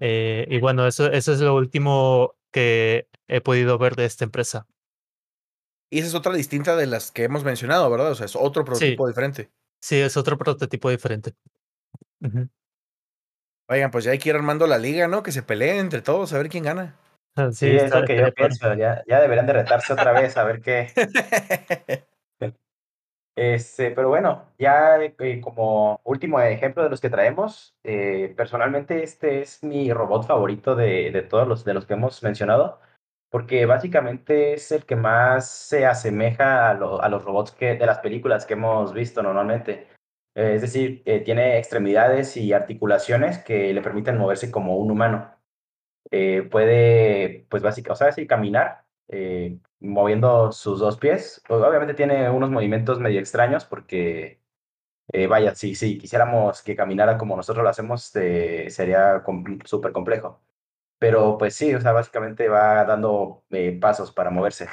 Eh, 0.00 0.46
y 0.48 0.60
bueno, 0.60 0.86
eso, 0.86 1.10
eso 1.10 1.32
es 1.32 1.40
lo 1.40 1.54
último 1.54 2.34
que 2.52 3.08
he 3.26 3.40
podido 3.40 3.78
ver 3.78 3.96
de 3.96 4.04
esta 4.04 4.24
empresa. 4.24 4.66
Y 5.90 6.00
esa 6.00 6.08
es 6.08 6.14
otra 6.14 6.34
distinta 6.34 6.76
de 6.76 6.86
las 6.86 7.10
que 7.10 7.24
hemos 7.24 7.44
mencionado, 7.44 7.90
¿verdad? 7.90 8.10
O 8.10 8.14
sea, 8.14 8.26
es 8.26 8.36
otro 8.36 8.64
prototipo 8.64 9.08
diferente. 9.08 9.50
Sí, 9.80 9.96
es 9.96 10.16
otro 10.16 10.36
prototipo 10.36 10.90
diferente. 10.90 11.34
Ujú. 12.20 12.48
Oigan, 13.70 13.90
pues 13.90 14.04
ya 14.04 14.12
hay 14.12 14.18
que 14.18 14.30
ir 14.30 14.34
armando 14.34 14.66
la 14.66 14.78
liga, 14.78 15.08
¿no? 15.08 15.22
Que 15.22 15.32
se 15.32 15.42
peleen 15.42 15.78
entre 15.78 16.02
todos 16.02 16.32
a 16.32 16.38
ver 16.38 16.48
quién 16.48 16.64
gana. 16.64 16.98
Sí, 17.52 17.68
es 17.68 17.94
lo 17.94 18.04
que 18.04 18.16
yo 18.16 18.32
pienso. 18.32 18.74
Ya, 18.74 19.02
ya 19.06 19.20
deberían 19.20 19.46
de 19.46 19.52
retarse 19.52 19.92
otra 19.92 20.12
vez 20.12 20.36
a 20.36 20.44
ver 20.44 20.60
qué. 20.60 20.92
Este, 23.40 23.92
pero 23.92 24.08
bueno, 24.08 24.46
ya 24.58 24.98
como 25.40 26.00
último 26.02 26.40
ejemplo 26.40 26.82
de 26.82 26.90
los 26.90 27.00
que 27.00 27.08
traemos, 27.08 27.76
eh, 27.84 28.34
personalmente 28.36 29.04
este 29.04 29.42
es 29.42 29.62
mi 29.62 29.92
robot 29.92 30.26
favorito 30.26 30.74
de, 30.74 31.12
de 31.12 31.22
todos 31.22 31.46
los 31.46 31.64
de 31.64 31.72
los 31.74 31.86
que 31.86 31.94
hemos 31.94 32.20
mencionado, 32.24 32.80
porque 33.30 33.64
básicamente 33.64 34.54
es 34.54 34.72
el 34.72 34.84
que 34.84 34.96
más 34.96 35.48
se 35.48 35.86
asemeja 35.86 36.68
a, 36.70 36.74
lo- 36.74 37.00
a 37.00 37.08
los 37.08 37.24
robots 37.24 37.52
que, 37.52 37.76
de 37.76 37.86
las 37.86 38.00
películas 38.00 38.44
que 38.44 38.54
hemos 38.54 38.92
visto 38.92 39.22
normalmente. 39.22 39.86
Eh, 40.34 40.54
es 40.56 40.62
decir, 40.62 41.02
eh, 41.06 41.20
tiene 41.20 41.58
extremidades 41.58 42.36
y 42.36 42.52
articulaciones 42.52 43.38
que 43.38 43.72
le 43.72 43.82
permiten 43.82 44.18
moverse 44.18 44.50
como 44.50 44.76
un 44.78 44.90
humano. 44.90 45.32
Puede, 46.50 47.46
pues 47.50 47.62
básicamente, 47.62 47.92
o 47.92 47.96
sea, 47.96 48.12
sí, 48.12 48.26
caminar, 48.26 48.84
eh, 49.08 49.58
moviendo 49.80 50.52
sus 50.52 50.80
dos 50.80 50.96
pies. 50.98 51.42
Obviamente 51.48 51.94
tiene 51.94 52.30
unos 52.30 52.50
movimientos 52.50 53.00
medio 53.00 53.20
extraños 53.20 53.64
porque, 53.64 54.40
eh, 55.12 55.26
vaya, 55.28 55.54
si, 55.54 55.74
si 55.74 55.98
quisiéramos 55.98 56.62
que 56.62 56.76
caminara 56.76 57.18
como 57.18 57.36
nosotros 57.36 57.64
lo 57.64 57.70
hacemos, 57.70 58.14
eh, 58.16 58.68
sería 58.70 59.22
com- 59.24 59.60
súper 59.64 59.92
complejo. 59.92 60.42
Pero 60.98 61.38
pues 61.38 61.54
sí, 61.56 61.74
o 61.74 61.80
sea, 61.80 61.92
básicamente 61.92 62.48
va 62.48 62.84
dando 62.84 63.44
eh, 63.50 63.78
pasos 63.80 64.12
para 64.12 64.30
moverse. 64.30 64.68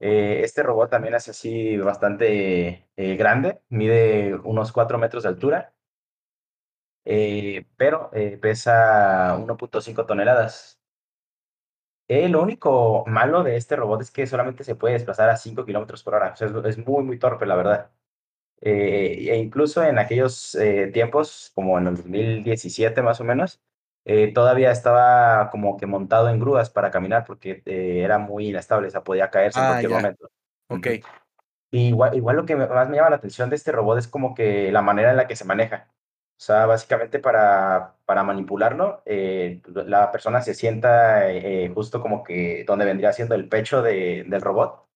Eh, 0.00 0.40
este 0.44 0.62
robot 0.62 0.90
también 0.90 1.14
es 1.14 1.28
así 1.28 1.76
bastante 1.78 2.88
eh, 2.96 3.16
grande, 3.16 3.62
mide 3.68 4.34
unos 4.44 4.72
4 4.72 4.98
metros 4.98 5.22
de 5.24 5.28
altura, 5.30 5.74
pero 7.76 8.10
pesa 8.40 9.36
1.5 9.36 10.06
toneladas. 10.06 10.79
Lo 12.28 12.42
único 12.42 13.04
malo 13.06 13.44
de 13.44 13.56
este 13.56 13.76
robot 13.76 14.00
es 14.02 14.10
que 14.10 14.26
solamente 14.26 14.64
se 14.64 14.74
puede 14.74 14.94
desplazar 14.94 15.30
a 15.30 15.36
5 15.36 15.64
kilómetros 15.64 16.02
por 16.02 16.14
hora. 16.14 16.32
O 16.32 16.36
sea, 16.36 16.48
es, 16.48 16.54
es 16.78 16.86
muy, 16.86 17.04
muy 17.04 17.18
torpe, 17.18 17.46
la 17.46 17.54
verdad. 17.56 17.90
Eh, 18.62 19.28
e 19.30 19.36
incluso 19.38 19.82
en 19.84 19.98
aquellos 19.98 20.54
eh, 20.56 20.88
tiempos, 20.92 21.52
como 21.54 21.78
en 21.78 21.88
el 21.88 21.96
2017 21.96 23.02
más 23.02 23.20
o 23.20 23.24
menos, 23.24 23.62
eh, 24.04 24.32
todavía 24.34 24.70
estaba 24.72 25.50
como 25.50 25.76
que 25.76 25.86
montado 25.86 26.28
en 26.30 26.40
grúas 26.40 26.70
para 26.70 26.90
caminar 26.90 27.24
porque 27.26 27.62
era 27.66 28.18
muy 28.18 28.48
inestable, 28.48 28.88
o 28.88 28.90
sea, 28.90 29.04
podía 29.04 29.30
caerse 29.30 29.60
en 29.60 29.66
Ah, 29.66 29.68
cualquier 29.68 29.90
ya. 29.90 29.96
momento. 29.96 30.30
Ok. 30.68 30.86
Y 31.72 31.88
igual, 31.88 32.16
igual 32.16 32.36
lo 32.36 32.46
que 32.46 32.56
más 32.56 32.88
me 32.88 32.96
llama 32.96 33.10
la 33.10 33.16
atención 33.16 33.48
de 33.50 33.56
este 33.56 33.72
robot 33.72 33.98
es 33.98 34.08
como 34.08 34.34
que 34.34 34.72
la 34.72 34.82
manera 34.82 35.10
en 35.10 35.16
la 35.16 35.26
que 35.28 35.36
se 35.36 35.44
maneja. 35.44 35.88
O 36.40 36.42
sea, 36.42 36.64
básicamente 36.64 37.18
para, 37.18 37.96
para 38.06 38.22
manipularlo, 38.22 39.02
eh, 39.04 39.60
la 39.74 40.10
persona 40.10 40.40
se 40.40 40.54
sienta 40.54 41.30
eh, 41.30 41.70
justo 41.74 42.00
como 42.00 42.24
que 42.24 42.64
donde 42.66 42.86
vendría 42.86 43.12
siendo 43.12 43.34
el 43.34 43.46
pecho 43.46 43.82
de- 43.82 44.24
del 44.26 44.40
robot 44.40 44.88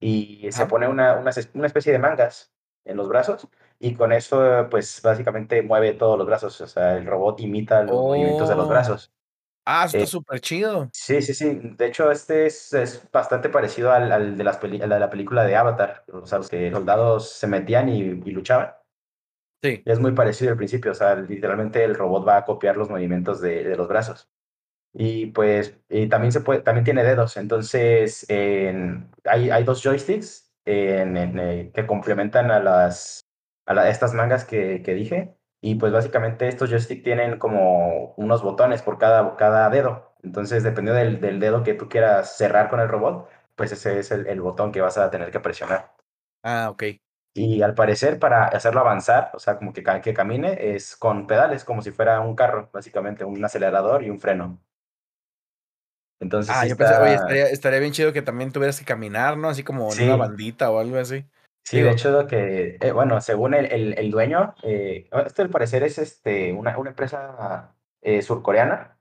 y 0.00 0.50
se 0.52 0.66
pone 0.66 0.88
una, 0.88 1.14
una, 1.18 1.30
una 1.54 1.66
especie 1.66 1.92
de 1.92 1.98
mangas 1.98 2.52
en 2.84 2.96
los 2.96 3.08
brazos 3.08 3.48
y 3.78 3.94
con 3.94 4.12
eso 4.12 4.68
pues 4.70 5.00
básicamente 5.02 5.62
mueve 5.62 5.94
todos 5.94 6.18
los 6.18 6.26
brazos. 6.26 6.60
O 6.62 6.66
sea, 6.66 6.96
el 6.96 7.06
robot 7.06 7.40
imita 7.40 7.82
los 7.82 7.92
movimientos 7.96 8.48
de 8.48 8.56
los 8.56 8.66
Oh. 8.66 8.70
brazos. 8.70 9.12
Ah, 9.66 9.84
está 9.86 9.98
Eh, 10.00 10.06
súper 10.06 10.40
chido. 10.40 10.88
Sí, 10.92 11.22
sí, 11.22 11.34
sí. 11.34 11.60
De 11.76 11.86
hecho, 11.86 12.10
este 12.10 12.46
es, 12.46 12.72
es 12.72 13.10
bastante 13.12 13.48
parecido 13.50 13.92
al, 13.92 14.10
al 14.10 14.36
de 14.38 14.44
las 14.44 14.58
peli- 14.58 14.80
al 14.82 14.88
de 14.90 14.98
la 15.00 15.10
película 15.10 15.44
de 15.44 15.54
Avatar. 15.56 16.04
O 16.12 16.26
sea, 16.26 16.38
los 16.38 16.48
que 16.48 16.70
soldados 16.70 17.30
se 17.30 17.46
metían 17.46 17.88
y, 17.88 18.00
y 18.02 18.30
luchaban. 18.32 18.72
Sí. 19.62 19.82
Es 19.84 20.00
muy 20.00 20.12
parecido 20.12 20.50
al 20.50 20.56
principio. 20.56 20.92
O 20.92 20.94
sea, 20.94 21.14
literalmente 21.14 21.84
el 21.84 21.94
robot 21.94 22.26
va 22.26 22.38
a 22.38 22.44
copiar 22.44 22.76
los 22.76 22.90
movimientos 22.90 23.40
de, 23.40 23.64
de 23.64 23.76
los 23.76 23.88
brazos. 23.88 24.28
Y 24.94 25.26
pues 25.26 25.78
y 25.88 26.08
también, 26.08 26.32
se 26.32 26.40
puede, 26.40 26.60
también 26.60 26.84
tiene 26.84 27.02
dedos, 27.02 27.36
entonces 27.38 28.26
hay, 28.28 29.50
hay 29.50 29.64
dos 29.64 29.82
joysticks 29.82 30.52
eh, 30.66 31.70
que 31.74 31.86
complementan 31.86 32.50
a, 32.50 32.60
las, 32.60 33.26
a 33.66 33.88
estas 33.88 34.12
mangas 34.14 34.44
que, 34.44 34.82
que, 34.82 34.94
dije. 34.94 35.34
Y 35.62 35.76
pues 35.76 35.92
básicamente 35.92 36.48
estos 36.48 36.70
joysticks 36.70 37.04
tienen 37.04 37.38
como 37.38 38.14
unos 38.16 38.42
botones 38.42 38.82
por 38.82 38.98
cada, 38.98 39.36
cada 39.36 39.70
dedo. 39.70 40.14
Entonces, 40.22 40.62
dependiendo 40.62 41.00
del, 41.00 41.20
del, 41.20 41.40
dedo 41.40 41.62
que 41.62 41.74
tú 41.74 41.88
quieras 41.88 42.36
cerrar 42.36 42.68
con 42.68 42.80
el 42.80 42.88
robot, 42.88 43.28
pues 43.56 43.72
ese 43.72 43.98
es 43.98 44.10
el, 44.10 44.26
el, 44.26 44.40
botón 44.40 44.72
que 44.72 44.80
vas 44.80 44.98
a 44.98 45.10
tener 45.10 45.30
que 45.30 45.40
presionar. 45.40 45.94
Ah, 46.42 46.68
ok. 46.70 46.82
Y 47.34 47.62
al 47.62 47.74
parecer, 47.74 48.18
para 48.18 48.44
hacerlo 48.44 48.80
avanzar, 48.80 49.30
o 49.32 49.38
sea, 49.38 49.56
como 49.56 49.72
que, 49.72 49.82
que 50.02 50.14
camine, 50.14 50.74
es 50.74 50.96
con 50.96 51.26
pedales, 51.26 51.64
como 51.64 51.80
si 51.80 51.90
fuera 51.90 52.20
un 52.20 52.36
carro, 52.36 52.68
básicamente, 52.72 53.24
un 53.24 53.42
acelerador 53.42 54.04
y 54.04 54.10
un 54.10 54.20
freno. 54.20 54.62
Entonces, 56.20 56.54
ah, 56.56 56.66
yo 56.66 56.76
pensé, 56.76 56.94
oye, 56.96 57.14
estaría, 57.14 57.46
estaría, 57.46 57.80
bien 57.80 57.92
chido 57.92 58.12
que 58.12 58.22
también 58.22 58.52
tuvieras 58.52 58.78
que 58.78 58.84
caminar, 58.84 59.36
¿no? 59.36 59.48
Así 59.48 59.64
como 59.64 59.92
en 59.92 60.04
una 60.04 60.16
bandita 60.16 60.70
o 60.70 60.78
algo 60.78 60.98
así. 60.98 61.24
Sí, 61.64 61.80
de 61.80 61.90
hecho, 61.90 62.10
lo 62.10 62.26
que, 62.26 62.76
eh, 62.80 62.92
bueno, 62.92 63.20
según 63.20 63.54
el, 63.54 63.66
el, 63.66 63.98
el 63.98 64.10
dueño, 64.10 64.54
eh, 64.62 65.08
este 65.24 65.42
al 65.42 65.50
parecer 65.50 65.82
es 65.84 65.98
este, 65.98 66.52
una, 66.52 66.76
una 66.76 66.90
empresa 66.90 67.74
eh, 68.00 68.20
surcoreana. 68.22 68.98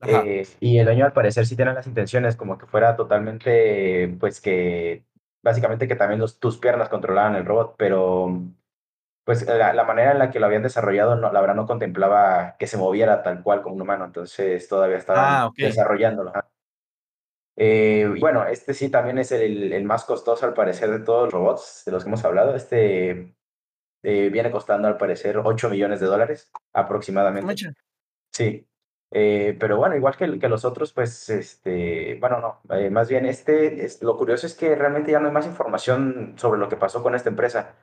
Eh, 0.00 0.46
y 0.60 0.78
el 0.78 0.84
dueño 0.84 1.04
al 1.04 1.12
parecer 1.12 1.44
sí 1.44 1.56
tiene 1.56 1.74
las 1.74 1.88
intenciones 1.88 2.36
como 2.36 2.56
que 2.56 2.66
fuera 2.66 2.94
totalmente, 2.96 4.16
pues 4.20 4.40
que, 4.40 5.04
básicamente 5.42 5.88
que 5.88 5.96
también 5.96 6.20
los, 6.20 6.38
tus 6.38 6.58
piernas 6.58 6.88
controlaban 6.88 7.36
el 7.36 7.46
robot, 7.46 7.74
pero 7.76 8.42
pues 9.24 9.46
la, 9.46 9.74
la, 9.74 9.84
manera 9.84 10.12
en 10.12 10.18
la 10.18 10.30
que 10.30 10.40
lo 10.40 10.46
habían 10.46 10.62
desarrollado, 10.62 11.16
no, 11.16 11.30
la 11.32 11.40
verdad 11.40 11.54
no 11.54 11.66
contemplaba 11.66 12.56
que 12.58 12.66
se 12.66 12.78
moviera 12.78 13.22
tal 13.22 13.42
cual 13.42 13.62
como 13.62 13.74
un 13.74 13.82
humano, 13.82 14.06
entonces 14.06 14.66
todavía 14.68 14.96
estaban 14.96 15.24
ah, 15.26 15.50
desarrollándolo. 15.56 16.32
Eh, 17.60 18.08
bueno, 18.20 18.46
este 18.46 18.72
sí 18.72 18.88
también 18.88 19.18
es 19.18 19.32
el, 19.32 19.72
el, 19.72 19.84
más 19.84 20.04
costoso 20.04 20.46
al 20.46 20.54
parecer 20.54 20.90
de 20.90 21.00
todos 21.00 21.24
los 21.24 21.32
robots 21.32 21.82
de 21.84 21.92
los 21.92 22.04
que 22.04 22.08
hemos 22.08 22.24
hablado. 22.24 22.54
Este 22.54 23.34
eh, 24.04 24.28
viene 24.30 24.52
costando 24.52 24.86
al 24.86 24.96
parecer 24.96 25.38
8 25.38 25.68
millones 25.68 25.98
de 25.98 26.06
dólares 26.06 26.52
aproximadamente. 26.72 27.72
Sí, 28.32 28.67
eh, 29.10 29.56
pero 29.58 29.78
bueno, 29.78 29.96
igual 29.96 30.16
que, 30.16 30.26
los 30.26 30.64
otros, 30.64 30.92
pues, 30.92 31.30
este, 31.30 32.18
bueno, 32.20 32.40
no, 32.40 32.76
eh, 32.76 32.90
más 32.90 33.08
bien 33.08 33.24
este, 33.26 33.84
es, 33.84 34.02
lo 34.02 34.16
curioso 34.18 34.46
es 34.46 34.54
que 34.54 34.74
realmente 34.76 35.12
ya 35.12 35.20
no 35.20 35.28
hay 35.28 35.32
más 35.32 35.46
información 35.46 36.34
sobre 36.36 36.60
lo 36.60 36.68
que 36.68 36.76
pasó 36.76 37.02
con 37.02 37.14
esta 37.14 37.30
empresa. 37.30 37.76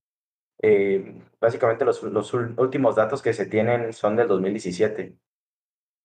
Eh, 0.61 1.21
básicamente 1.39 1.85
los, 1.85 2.03
los, 2.03 2.33
últimos 2.33 2.95
datos 2.95 3.21
que 3.21 3.33
se 3.33 3.45
tienen 3.47 3.93
son 3.93 4.15
del 4.15 4.27
2017. 4.27 5.17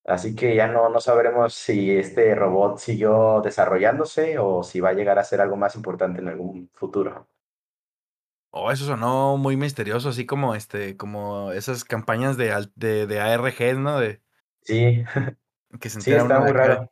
Así 0.06 0.34
que 0.34 0.56
ya 0.56 0.66
no, 0.66 0.88
no 0.88 1.00
sabremos 1.00 1.54
si 1.54 1.96
este 1.96 2.34
robot 2.34 2.78
siguió 2.78 3.42
desarrollándose 3.42 4.38
o 4.38 4.62
si 4.62 4.80
va 4.80 4.90
a 4.90 4.94
llegar 4.94 5.18
a 5.18 5.24
ser 5.24 5.40
algo 5.40 5.56
más 5.56 5.76
importante 5.76 6.20
en 6.20 6.28
algún 6.28 6.70
futuro. 6.74 7.28
Oh, 8.52 8.70
eso 8.72 8.84
sonó 8.86 9.36
muy 9.36 9.56
misterioso, 9.56 10.08
así 10.08 10.26
como 10.26 10.54
este, 10.54 10.96
como 10.96 11.52
esas 11.52 11.84
campañas 11.84 12.36
de, 12.36 12.52
de, 12.74 13.06
de 13.06 13.20
ARG, 13.20 13.78
¿no? 13.78 14.00
De, 14.00 14.20
sí, 14.62 15.04
que 15.80 15.88
se 15.90 16.00
sí, 16.00 16.12
está 16.12 16.40
muy 16.40 16.52
raro. 16.52 16.90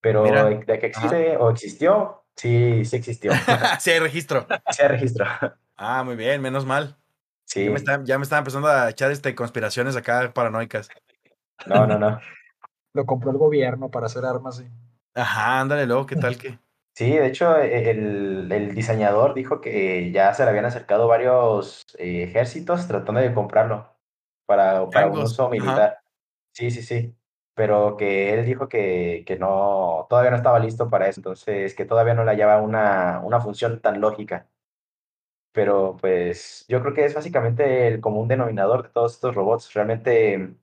Pero 0.00 0.24
de, 0.24 0.78
que 0.80 0.86
existe 0.86 1.36
o 1.36 1.50
existió, 1.50 2.24
sí, 2.34 2.84
sí 2.84 2.96
existió. 2.96 3.32
sí 3.80 3.90
hay 3.90 4.00
registro. 4.00 4.46
Sí 4.70 4.82
hay 4.82 4.88
registro. 4.88 5.26
Ah, 5.84 6.04
muy 6.04 6.14
bien, 6.14 6.40
menos 6.40 6.64
mal. 6.64 6.96
Sí. 7.44 7.64
Ya 7.64 7.70
me, 7.70 7.76
está, 7.76 8.04
ya 8.04 8.16
me 8.16 8.22
estaba 8.22 8.38
empezando 8.38 8.68
a 8.68 8.90
echar 8.90 9.10
este, 9.10 9.34
conspiraciones 9.34 9.96
acá 9.96 10.30
paranoicas. 10.32 10.88
No, 11.66 11.88
no, 11.88 11.98
no. 11.98 12.20
Lo 12.92 13.04
compró 13.04 13.32
el 13.32 13.38
gobierno 13.38 13.90
para 13.90 14.06
hacer 14.06 14.24
armas. 14.24 14.58
Sí. 14.58 14.68
Ajá, 15.14 15.60
ándale 15.60 15.86
luego, 15.86 16.06
¿qué 16.06 16.14
tal 16.14 16.38
que? 16.38 16.58
Sí, 16.94 17.10
de 17.10 17.26
hecho, 17.26 17.56
e, 17.58 17.90
el, 17.90 18.52
el, 18.52 18.74
diseñador 18.74 19.34
dijo 19.34 19.60
que 19.60 20.12
ya 20.12 20.32
se 20.34 20.44
le 20.44 20.50
habían 20.50 20.66
acercado 20.66 21.08
varios 21.08 21.84
eh, 21.98 22.24
ejércitos 22.24 22.86
tratando 22.86 23.20
de 23.20 23.34
comprarlo 23.34 23.96
para, 24.46 24.88
para 24.90 25.06
un 25.08 25.18
uso 25.18 25.48
militar. 25.48 26.01
Sí, 26.52 26.70
sí, 26.70 26.82
sí. 26.82 27.14
Pero 27.54 27.96
que 27.96 28.32
él 28.34 28.44
dijo 28.46 28.68
que, 28.68 29.24
que 29.26 29.38
no, 29.38 30.06
todavía 30.08 30.30
no 30.30 30.36
estaba 30.38 30.58
listo 30.58 30.88
para 30.88 31.08
eso, 31.08 31.20
entonces 31.20 31.74
que 31.74 31.84
todavía 31.84 32.14
no 32.14 32.24
le 32.24 32.30
hallaba 32.30 32.62
una, 32.62 33.20
una 33.24 33.40
función 33.40 33.80
tan 33.80 34.00
lógica 34.00 34.48
pero 35.52 35.96
pues 36.00 36.64
yo 36.68 36.80
creo 36.80 36.94
que 36.94 37.04
es 37.04 37.14
básicamente 37.14 37.86
el 37.86 38.00
común 38.00 38.26
denominador 38.26 38.84
de 38.84 38.88
todos 38.88 39.14
estos 39.14 39.34
robots. 39.34 39.72
Realmente 39.74 40.54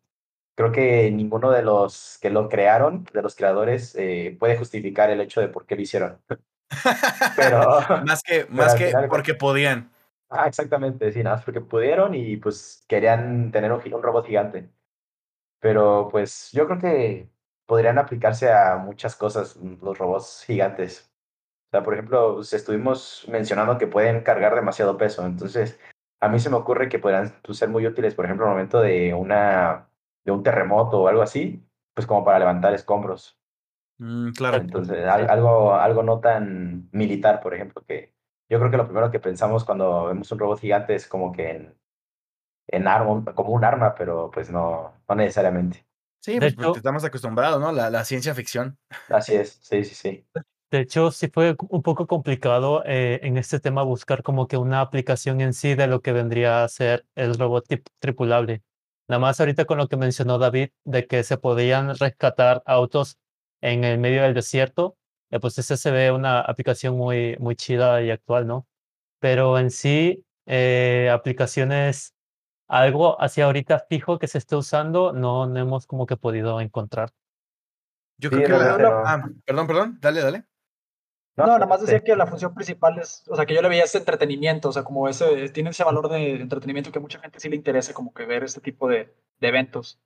creo 0.55 0.71
que 0.71 1.11
ninguno 1.11 1.51
de 1.51 1.61
los 1.61 2.17
que 2.21 2.31
lo 2.31 2.49
crearon, 2.49 3.05
de 3.13 3.21
los 3.21 3.35
creadores, 3.35 3.95
eh, 3.95 4.35
puede 4.39 4.57
justificar 4.57 5.09
el 5.11 5.21
hecho 5.21 5.41
de 5.41 5.47
por 5.47 5.65
qué 5.65 5.75
lo 5.75 5.81
hicieron. 5.81 6.19
pero 7.35 7.79
más 8.05 8.21
que, 8.23 8.45
más 8.49 8.75
que 8.75 8.93
porque 9.09 9.33
podían. 9.33 9.91
Ah, 10.29 10.47
exactamente, 10.47 11.11
sí, 11.11 11.23
nada 11.23 11.37
más 11.37 11.45
porque 11.45 11.61
pudieron 11.61 12.13
y 12.13 12.37
pues 12.37 12.83
querían 12.87 13.51
tener 13.51 13.71
un, 13.71 13.81
un 13.93 14.03
robot 14.03 14.27
gigante. 14.27 14.69
Pero 15.59 16.07
pues 16.11 16.51
yo 16.51 16.67
creo 16.67 16.79
que 16.79 17.29
podrían 17.65 17.97
aplicarse 17.99 18.51
a 18.51 18.77
muchas 18.77 19.15
cosas 19.15 19.55
los 19.57 19.97
robots 19.97 20.43
gigantes. 20.45 21.11
O 21.67 21.71
sea, 21.71 21.83
por 21.83 21.93
ejemplo, 21.93 22.35
pues, 22.35 22.51
estuvimos 22.53 23.25
mencionando 23.29 23.77
que 23.77 23.85
pueden 23.85 24.23
cargar 24.23 24.55
demasiado 24.55 24.97
peso. 24.97 25.23
Entonces, 25.25 25.79
a 26.19 26.27
mí 26.27 26.39
se 26.39 26.49
me 26.49 26.55
ocurre 26.55 26.89
que 26.89 26.97
podrían 26.97 27.31
pues, 27.43 27.59
ser 27.59 27.69
muy 27.69 27.85
útiles, 27.85 28.15
por 28.15 28.25
ejemplo, 28.25 28.45
en 28.45 28.51
el 28.51 28.55
momento 28.55 28.81
de, 28.81 29.13
una, 29.13 29.87
de 30.25 30.31
un 30.31 30.41
terremoto 30.41 31.01
o 31.01 31.07
algo 31.07 31.21
así, 31.21 31.63
pues 31.93 32.07
como 32.07 32.25
para 32.25 32.39
levantar 32.39 32.73
escombros. 32.73 33.39
Mm, 33.99 34.31
claro. 34.31 34.57
Entonces, 34.57 35.05
algo, 35.05 35.75
algo 35.75 36.01
no 36.01 36.19
tan 36.19 36.89
militar, 36.91 37.39
por 37.39 37.53
ejemplo, 37.53 37.83
que 37.85 38.15
yo 38.49 38.57
creo 38.57 38.71
que 38.71 38.77
lo 38.77 38.85
primero 38.85 39.11
que 39.11 39.19
pensamos 39.19 39.63
cuando 39.63 40.07
vemos 40.07 40.31
un 40.31 40.39
robot 40.39 40.59
gigante 40.59 40.95
es 40.95 41.05
como 41.05 41.31
que 41.31 41.51
en, 41.51 41.79
en 42.71 42.87
arma, 42.87 43.33
como 43.33 43.51
un 43.53 43.63
arma, 43.63 43.95
pero 43.95 44.29
pues 44.31 44.49
no, 44.49 44.93
no 45.07 45.15
necesariamente. 45.15 45.85
Sí, 46.21 46.37
pues 46.39 46.55
porque 46.55 46.79
estamos 46.79 47.03
acostumbrados, 47.03 47.61
¿no? 47.61 47.71
La, 47.71 47.89
la 47.89 48.03
ciencia 48.03 48.35
ficción. 48.35 48.77
Así 49.09 49.35
es, 49.35 49.59
sí, 49.61 49.83
sí, 49.85 49.95
sí. 49.95 50.25
De 50.71 50.81
hecho, 50.81 51.09
sí 51.09 51.29
fue 51.33 51.55
un 51.69 51.81
poco 51.81 52.05
complicado 52.05 52.83
eh, 52.85 53.19
en 53.23 53.37
este 53.37 53.59
tema 53.59 53.81
buscar 53.81 54.21
como 54.21 54.47
que 54.47 54.57
una 54.57 54.81
aplicación 54.81 55.41
en 55.41 55.53
sí 55.53 55.73
de 55.73 55.87
lo 55.87 56.01
que 56.01 56.11
vendría 56.11 56.63
a 56.63 56.69
ser 56.69 57.05
el 57.15 57.35
robot 57.39 57.65
tripulable. 57.99 58.61
Nada 59.07 59.19
más 59.19 59.39
ahorita 59.39 59.65
con 59.65 59.79
lo 59.79 59.87
que 59.87 59.97
mencionó 59.97 60.37
David, 60.37 60.69
de 60.85 61.07
que 61.07 61.23
se 61.23 61.37
podían 61.37 61.97
rescatar 61.97 62.61
autos 62.67 63.17
en 63.61 63.83
el 63.83 63.97
medio 63.97 64.21
del 64.21 64.35
desierto, 64.35 64.95
eh, 65.31 65.39
pues 65.39 65.57
ese 65.57 65.75
se 65.75 65.89
ve 65.89 66.11
una 66.11 66.41
aplicación 66.41 66.95
muy, 66.95 67.35
muy 67.39 67.55
chida 67.55 68.03
y 68.03 68.11
actual, 68.11 68.45
¿no? 68.45 68.67
Pero 69.19 69.57
en 69.57 69.71
sí, 69.71 70.23
eh, 70.45 71.09
aplicaciones, 71.11 72.13
algo 72.69 73.21
hacia 73.21 73.45
ahorita 73.45 73.85
fijo 73.89 74.19
que 74.19 74.27
se 74.27 74.37
esté 74.37 74.55
usando, 74.55 75.11
no, 75.11 75.47
no 75.47 75.59
hemos 75.59 75.87
como 75.87 76.05
que 76.05 76.15
podido 76.15 76.61
encontrar. 76.61 77.11
Yo 78.17 78.29
creo 78.29 78.43
que 78.43 78.49
la, 78.49 79.03
ah, 79.05 79.29
perdón, 79.43 79.67
perdón, 79.67 79.97
dale, 79.99 80.21
dale. 80.21 80.45
No, 81.35 81.45
nada 81.47 81.65
más 81.65 81.81
decía 81.81 82.03
que 82.03 82.15
la 82.15 82.27
función 82.27 82.53
principal 82.53 82.99
es, 82.99 83.23
o 83.29 83.35
sea, 83.35 83.45
que 83.45 83.55
yo 83.55 83.61
le 83.61 83.69
veía 83.69 83.85
ese 83.85 83.97
entretenimiento, 83.97 84.69
o 84.69 84.71
sea, 84.73 84.83
como 84.83 85.07
ese, 85.07 85.49
tiene 85.49 85.69
ese 85.69 85.85
valor 85.85 86.09
de 86.09 86.41
entretenimiento 86.41 86.91
que 86.91 86.99
a 86.99 87.01
mucha 87.01 87.19
gente 87.19 87.39
sí 87.39 87.49
le 87.49 87.55
interesa, 87.55 87.93
como 87.93 88.13
que 88.13 88.25
ver 88.25 88.43
este 88.43 88.59
tipo 88.59 88.89
de, 88.89 89.15
de 89.39 89.47
eventos. 89.47 89.99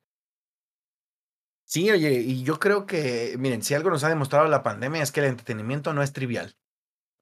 Sí, 1.64 1.90
oye, 1.90 2.12
y 2.12 2.44
yo 2.44 2.58
creo 2.58 2.86
que, 2.86 3.34
miren, 3.38 3.62
si 3.62 3.74
algo 3.74 3.90
nos 3.90 4.04
ha 4.04 4.08
demostrado 4.08 4.46
la 4.46 4.62
pandemia 4.62 5.02
es 5.02 5.10
que 5.10 5.20
el 5.20 5.26
entretenimiento 5.26 5.92
no 5.92 6.02
es 6.02 6.12
trivial. 6.12 6.54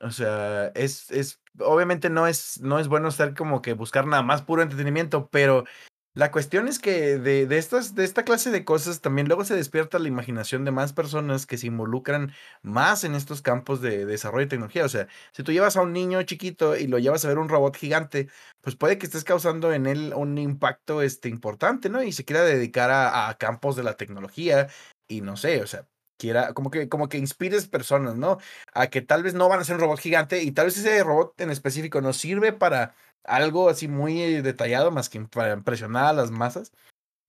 O 0.03 0.11
sea, 0.11 0.67
es, 0.75 1.11
es, 1.13 1.41
obviamente 1.61 2.11
no 2.11 2.27
es, 2.27 2.61
no 2.61 2.79
es 2.81 2.89
bueno 2.89 3.09
estar 3.09 3.35
como 3.35 3.63
que 3.63 3.73
buscar 3.75 4.07
nada 4.07 4.23
más 4.23 4.43
puro 4.43 4.63
entretenimiento, 4.63 5.29
pero 5.31 5.65
la 6.15 6.31
cuestión 6.31 6.69
es 6.69 6.79
que 6.79 7.19
de, 7.19 7.47
de, 7.47 7.57
estas, 7.57 7.95
de 7.95 8.05
esta 8.05 8.25
clase 8.25 8.51
de 8.51 8.65
cosas 8.67 9.01
también 9.01 9.29
luego 9.29 9.45
se 9.45 9.55
despierta 9.55 9.99
la 9.99 10.09
imaginación 10.09 10.65
de 10.65 10.73
más 10.73 10.93
personas 10.93 11.47
que 11.47 11.57
se 11.57 11.69
involucran 11.69 12.33
más 12.63 13.05
en 13.05 13.15
estos 13.15 13.41
campos 13.43 13.81
de, 13.81 14.05
desarrollo 14.05 14.45
de 14.45 14.51
tecnología. 14.51 14.85
O 14.85 14.89
sea, 14.91 15.09
si 15.33 15.43
tú 15.43 15.53
llevas 15.53 15.77
a 15.77 15.83
un 15.83 15.93
niño 15.95 16.23
chiquito 16.25 16.77
y 16.77 16.87
lo 16.87 16.99
llevas 16.99 17.25
a 17.25 17.29
ver 17.29 17.39
un 17.39 17.49
robot 17.49 17.77
gigante, 17.77 18.29
pues 18.61 18.77
puede 18.77 18.99
que 18.99 19.07
estés 19.07 19.25
causando 19.25 19.73
en 19.73 19.87
él 19.87 20.13
un 20.15 20.37
impacto 20.37 21.01
este, 21.01 21.29
importante, 21.31 21.89
¿no? 21.89 22.03
Y 22.03 22.13
se 22.13 22.25
quiera 22.25 22.43
dedicar 22.45 22.91
a, 22.91 23.29
a 23.31 23.39
campos 23.39 23.77
de 23.77 23.85
la 23.85 23.97
tecnología 23.97 24.69
y 25.09 25.23
no 25.23 25.37
sé, 25.37 25.63
o 25.63 25.67
sea, 25.67 25.87
quiera, 26.23 26.55
como 26.55 26.71
que, 26.71 26.89
como 26.89 27.09
que 27.09 27.19
inspires 27.19 27.67
personas, 27.67 28.17
¿no? 28.17 28.39
A 28.75 28.87
que 28.87 29.03
tal 29.03 29.25
vez 29.25 29.35
no 29.35 29.49
van 29.49 29.59
a 29.59 29.65
ser 29.65 29.75
un 29.75 29.81
robot 29.81 29.99
gigante 29.99 30.41
y 30.43 30.53
tal 30.53 30.67
vez 30.67 30.79
ese 30.79 31.03
robot 31.03 31.41
en 31.41 31.51
específico 31.51 32.01
nos 32.01 32.17
sirve 32.17 32.53
para 32.53 32.95
algo 33.25 33.69
así 33.69 33.89
muy 33.89 34.41
detallado, 34.41 34.93
más 34.93 35.09
que 35.09 35.21
para 35.23 35.53
impresionar 35.53 36.07
a 36.07 36.13
las 36.13 36.31
masas, 36.31 36.73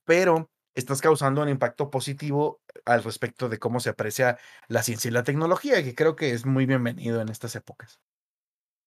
pero 0.04 0.48
estás 0.76 1.00
causando 1.00 1.42
un 1.42 1.48
impacto 1.48 1.90
positivo 1.90 2.60
al 2.84 3.02
respecto 3.02 3.48
de 3.48 3.58
cómo 3.58 3.80
se 3.80 3.90
aprecia 3.90 4.38
la 4.68 4.84
ciencia 4.84 5.08
y 5.08 5.12
la 5.12 5.24
tecnología, 5.24 5.82
que 5.82 5.96
creo 5.96 6.14
que 6.14 6.30
es 6.30 6.46
muy 6.46 6.64
bienvenido 6.64 7.20
en 7.20 7.30
estas 7.30 7.56
épocas. 7.56 8.00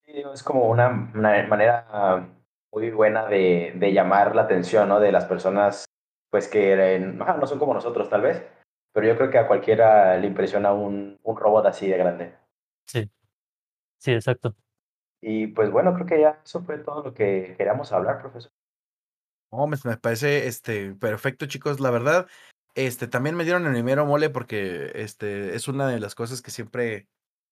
es 0.05 0.41
como 0.41 0.69
una, 0.69 0.89
manera 0.89 2.29
muy 2.71 2.91
buena 2.91 3.25
de, 3.25 3.73
de, 3.75 3.91
llamar 3.91 4.35
la 4.35 4.43
atención 4.43 4.87
¿no? 4.87 5.01
de 5.01 5.11
las 5.11 5.25
personas 5.25 5.85
pues 6.29 6.47
que 6.47 6.99
no 6.99 7.47
son 7.47 7.59
como 7.59 7.73
nosotros 7.73 8.09
tal 8.09 8.21
vez, 8.21 8.43
pero 8.97 9.09
yo 9.09 9.15
creo 9.15 9.29
que 9.29 9.37
a 9.37 9.45
cualquiera 9.47 10.17
le 10.17 10.25
impresiona 10.25 10.73
un, 10.73 11.19
un 11.21 11.37
robot 11.37 11.67
así 11.67 11.87
de 11.87 11.99
grande. 11.99 12.33
Sí, 12.87 13.11
sí, 13.99 14.11
exacto. 14.11 14.55
Y 15.21 15.45
pues 15.45 15.69
bueno, 15.69 15.93
creo 15.93 16.07
que 16.07 16.19
ya 16.19 16.41
eso 16.43 16.63
fue 16.63 16.79
todo 16.79 17.03
lo 17.03 17.13
que 17.13 17.53
queríamos 17.55 17.91
hablar, 17.91 18.19
profesor. 18.19 18.51
Oh, 19.51 19.67
me, 19.67 19.77
me 19.83 19.97
parece 19.97 20.47
este, 20.47 20.95
perfecto, 20.95 21.45
chicos. 21.45 21.79
La 21.79 21.91
verdad, 21.91 22.27
este, 22.73 23.07
también 23.07 23.35
me 23.35 23.43
dieron 23.43 23.67
el 23.67 23.73
primero 23.73 24.07
mole 24.07 24.31
porque 24.31 24.91
este, 24.95 25.55
es 25.55 25.67
una 25.67 25.87
de 25.87 25.99
las 25.99 26.15
cosas 26.15 26.41
que 26.41 26.49
siempre 26.49 27.07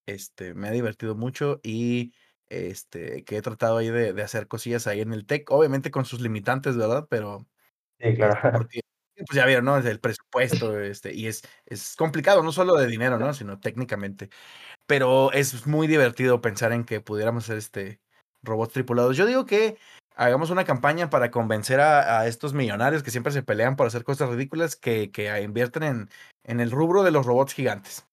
este, 0.07 0.55
me 0.55 0.67
ha 0.67 0.71
divertido 0.71 1.13
mucho 1.13 1.59
y 1.61 2.11
este, 2.47 3.23
que 3.23 3.37
he 3.37 3.41
tratado 3.43 3.77
ahí 3.77 3.89
de, 3.89 4.13
de 4.13 4.21
hacer 4.23 4.47
cosillas 4.47 4.87
ahí 4.87 5.01
en 5.01 5.13
el 5.13 5.27
tech, 5.27 5.51
obviamente 5.51 5.91
con 5.91 6.05
sus 6.05 6.21
limitantes, 6.21 6.75
¿verdad? 6.75 7.05
Pero 7.07 7.45
Sí, 7.99 8.15
este, 8.15 8.15
claro. 8.15 8.51
porque, 8.51 8.81
pues 9.23 9.35
ya 9.35 9.45
vieron, 9.45 9.65
¿no? 9.65 9.77
El 9.77 9.99
presupuesto, 9.99 10.79
este, 10.79 11.13
y 11.13 11.27
es, 11.27 11.41
es 11.65 11.95
complicado, 11.95 12.43
no 12.43 12.51
solo 12.51 12.75
de 12.75 12.87
dinero, 12.87 13.17
¿no? 13.17 13.33
Sino 13.33 13.59
técnicamente. 13.59 14.29
Pero 14.87 15.31
es 15.33 15.67
muy 15.67 15.87
divertido 15.87 16.41
pensar 16.41 16.73
en 16.73 16.85
que 16.85 17.01
pudiéramos 17.01 17.45
hacer 17.45 17.57
este 17.57 18.01
robots 18.43 18.73
tripulados. 18.73 19.17
Yo 19.17 19.25
digo 19.25 19.45
que 19.45 19.77
hagamos 20.15 20.49
una 20.49 20.65
campaña 20.65 21.09
para 21.09 21.31
convencer 21.31 21.79
a, 21.79 22.19
a 22.19 22.27
estos 22.27 22.53
millonarios 22.53 23.03
que 23.03 23.11
siempre 23.11 23.33
se 23.33 23.43
pelean 23.43 23.75
por 23.75 23.87
hacer 23.87 24.03
cosas 24.03 24.29
ridículas 24.29 24.75
que, 24.75 25.11
que 25.11 25.41
invierten 25.41 25.83
en, 25.83 26.09
en 26.43 26.59
el 26.59 26.71
rubro 26.71 27.03
de 27.03 27.11
los 27.11 27.25
robots 27.25 27.53
gigantes. 27.53 28.05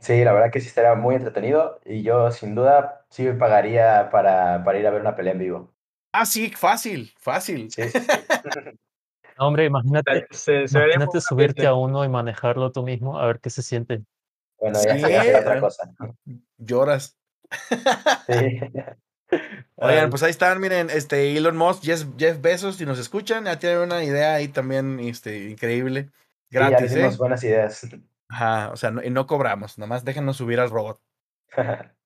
Sí, 0.00 0.24
la 0.24 0.32
verdad 0.32 0.50
que 0.50 0.60
sí 0.60 0.68
estaría 0.68 0.94
muy 0.94 1.14
entretenido 1.14 1.80
y 1.84 2.02
yo 2.02 2.30
sin 2.30 2.54
duda 2.54 3.06
sí 3.08 3.22
me 3.22 3.34
pagaría 3.34 4.10
para, 4.10 4.62
para 4.64 4.78
ir 4.78 4.86
a 4.86 4.90
ver 4.90 5.00
una 5.00 5.16
pelea 5.16 5.32
en 5.32 5.38
vivo. 5.38 5.74
Ah, 6.12 6.26
sí, 6.26 6.50
fácil, 6.50 7.12
fácil. 7.18 7.70
Sí. 7.70 7.82
No, 9.38 9.48
hombre, 9.48 9.66
imagínate, 9.66 10.26
Se, 10.30 10.66
se 10.66 11.20
subirte 11.20 11.66
a 11.66 11.74
uno 11.74 12.04
y 12.04 12.08
manejarlo 12.08 12.72
tú 12.72 12.82
mismo, 12.82 13.18
a 13.18 13.26
ver 13.26 13.40
qué 13.40 13.50
se 13.50 13.62
siente. 13.62 14.02
Bueno, 14.58 14.78
ya 14.82 14.96
Sí, 14.96 15.34
otra 15.34 15.58
eh, 15.58 15.60
cosa. 15.60 15.90
Lloras. 16.56 17.16
Sí. 18.26 18.60
Oigan, 19.76 20.08
pues 20.08 20.22
ahí 20.22 20.30
están, 20.30 20.60
miren, 20.60 20.88
este 20.88 21.36
Elon 21.36 21.56
Musk, 21.56 21.82
Jeff, 21.82 22.06
Jeff 22.16 22.40
Bezos, 22.40 22.76
si 22.76 22.86
nos 22.86 22.98
escuchan, 22.98 23.44
ya 23.44 23.58
tienen 23.58 23.80
una 23.80 24.02
idea 24.04 24.34
ahí 24.34 24.48
también 24.48 25.00
este, 25.00 25.50
increíble. 25.50 26.04
Sí, 26.04 26.10
ya 26.50 26.70
Gratis, 26.70 26.94
¿eh? 26.94 27.10
buenas 27.18 27.44
ideas. 27.44 27.86
Ajá, 28.28 28.70
o 28.70 28.76
sea, 28.76 28.90
no, 28.90 29.02
y 29.02 29.10
no 29.10 29.26
cobramos, 29.26 29.78
nomás 29.78 30.04
déjenos 30.04 30.36
subir 30.36 30.60
al 30.60 30.70
robot. 30.70 31.00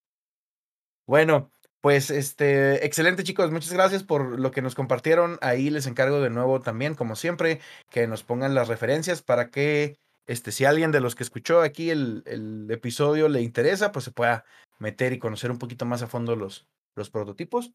Bueno, 1.06 1.50
pues 1.80 2.10
este, 2.10 2.84
excelente 2.84 3.24
chicos, 3.24 3.50
muchas 3.50 3.72
gracias 3.72 4.02
por 4.02 4.38
lo 4.38 4.50
que 4.50 4.62
nos 4.62 4.74
compartieron. 4.74 5.38
Ahí 5.40 5.70
les 5.70 5.86
encargo 5.86 6.20
de 6.20 6.30
nuevo 6.30 6.60
también, 6.60 6.94
como 6.94 7.16
siempre, 7.16 7.60
que 7.90 8.06
nos 8.06 8.22
pongan 8.22 8.54
las 8.54 8.68
referencias 8.68 9.22
para 9.22 9.50
que, 9.50 9.98
este, 10.26 10.52
si 10.52 10.64
alguien 10.64 10.92
de 10.92 11.00
los 11.00 11.14
que 11.14 11.22
escuchó 11.22 11.62
aquí 11.62 11.90
el, 11.90 12.22
el 12.26 12.70
episodio 12.70 13.28
le 13.28 13.40
interesa, 13.40 13.92
pues 13.92 14.04
se 14.04 14.10
pueda 14.10 14.44
meter 14.78 15.12
y 15.12 15.18
conocer 15.18 15.50
un 15.50 15.58
poquito 15.58 15.86
más 15.86 16.02
a 16.02 16.06
fondo 16.06 16.36
los, 16.36 16.66
los 16.94 17.10
prototipos. 17.10 17.72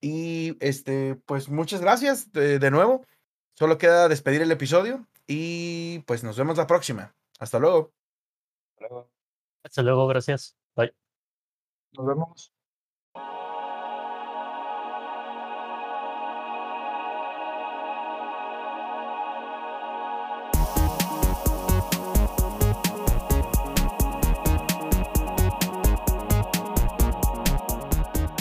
Y 0.00 0.56
este, 0.60 1.14
pues 1.26 1.48
muchas 1.48 1.80
gracias 1.80 2.32
de, 2.32 2.58
de 2.58 2.70
nuevo. 2.70 3.06
Solo 3.54 3.78
queda 3.78 4.08
despedir 4.08 4.42
el 4.42 4.52
episodio 4.52 5.06
y 5.26 6.00
pues 6.00 6.24
nos 6.24 6.36
vemos 6.36 6.56
la 6.56 6.66
próxima. 6.66 7.14
Hasta 7.38 7.58
luego. 7.58 7.92
Luego. 8.78 9.10
hasta 9.62 9.82
luego, 9.82 10.06
gracias. 10.06 10.56
Bye. 10.74 10.94
Nos 11.92 12.06
vemos. 12.06 12.59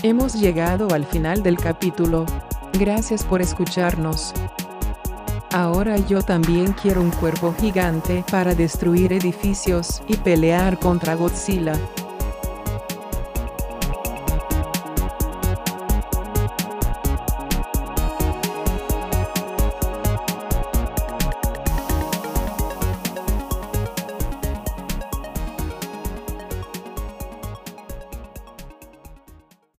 Hemos 0.01 0.35
llegado 0.35 0.93
al 0.93 1.05
final 1.05 1.43
del 1.43 1.57
capítulo. 1.57 2.25
Gracias 2.79 3.25
por 3.25 3.41
escucharnos. 3.41 4.33
Ahora 5.51 5.97
yo 5.97 6.21
también 6.21 6.71
quiero 6.71 7.01
un 7.01 7.11
cuervo 7.11 7.53
gigante 7.59 8.23
para 8.31 8.55
destruir 8.55 9.11
edificios 9.11 10.01
y 10.07 10.15
pelear 10.15 10.79
contra 10.79 11.15
Godzilla. 11.15 11.73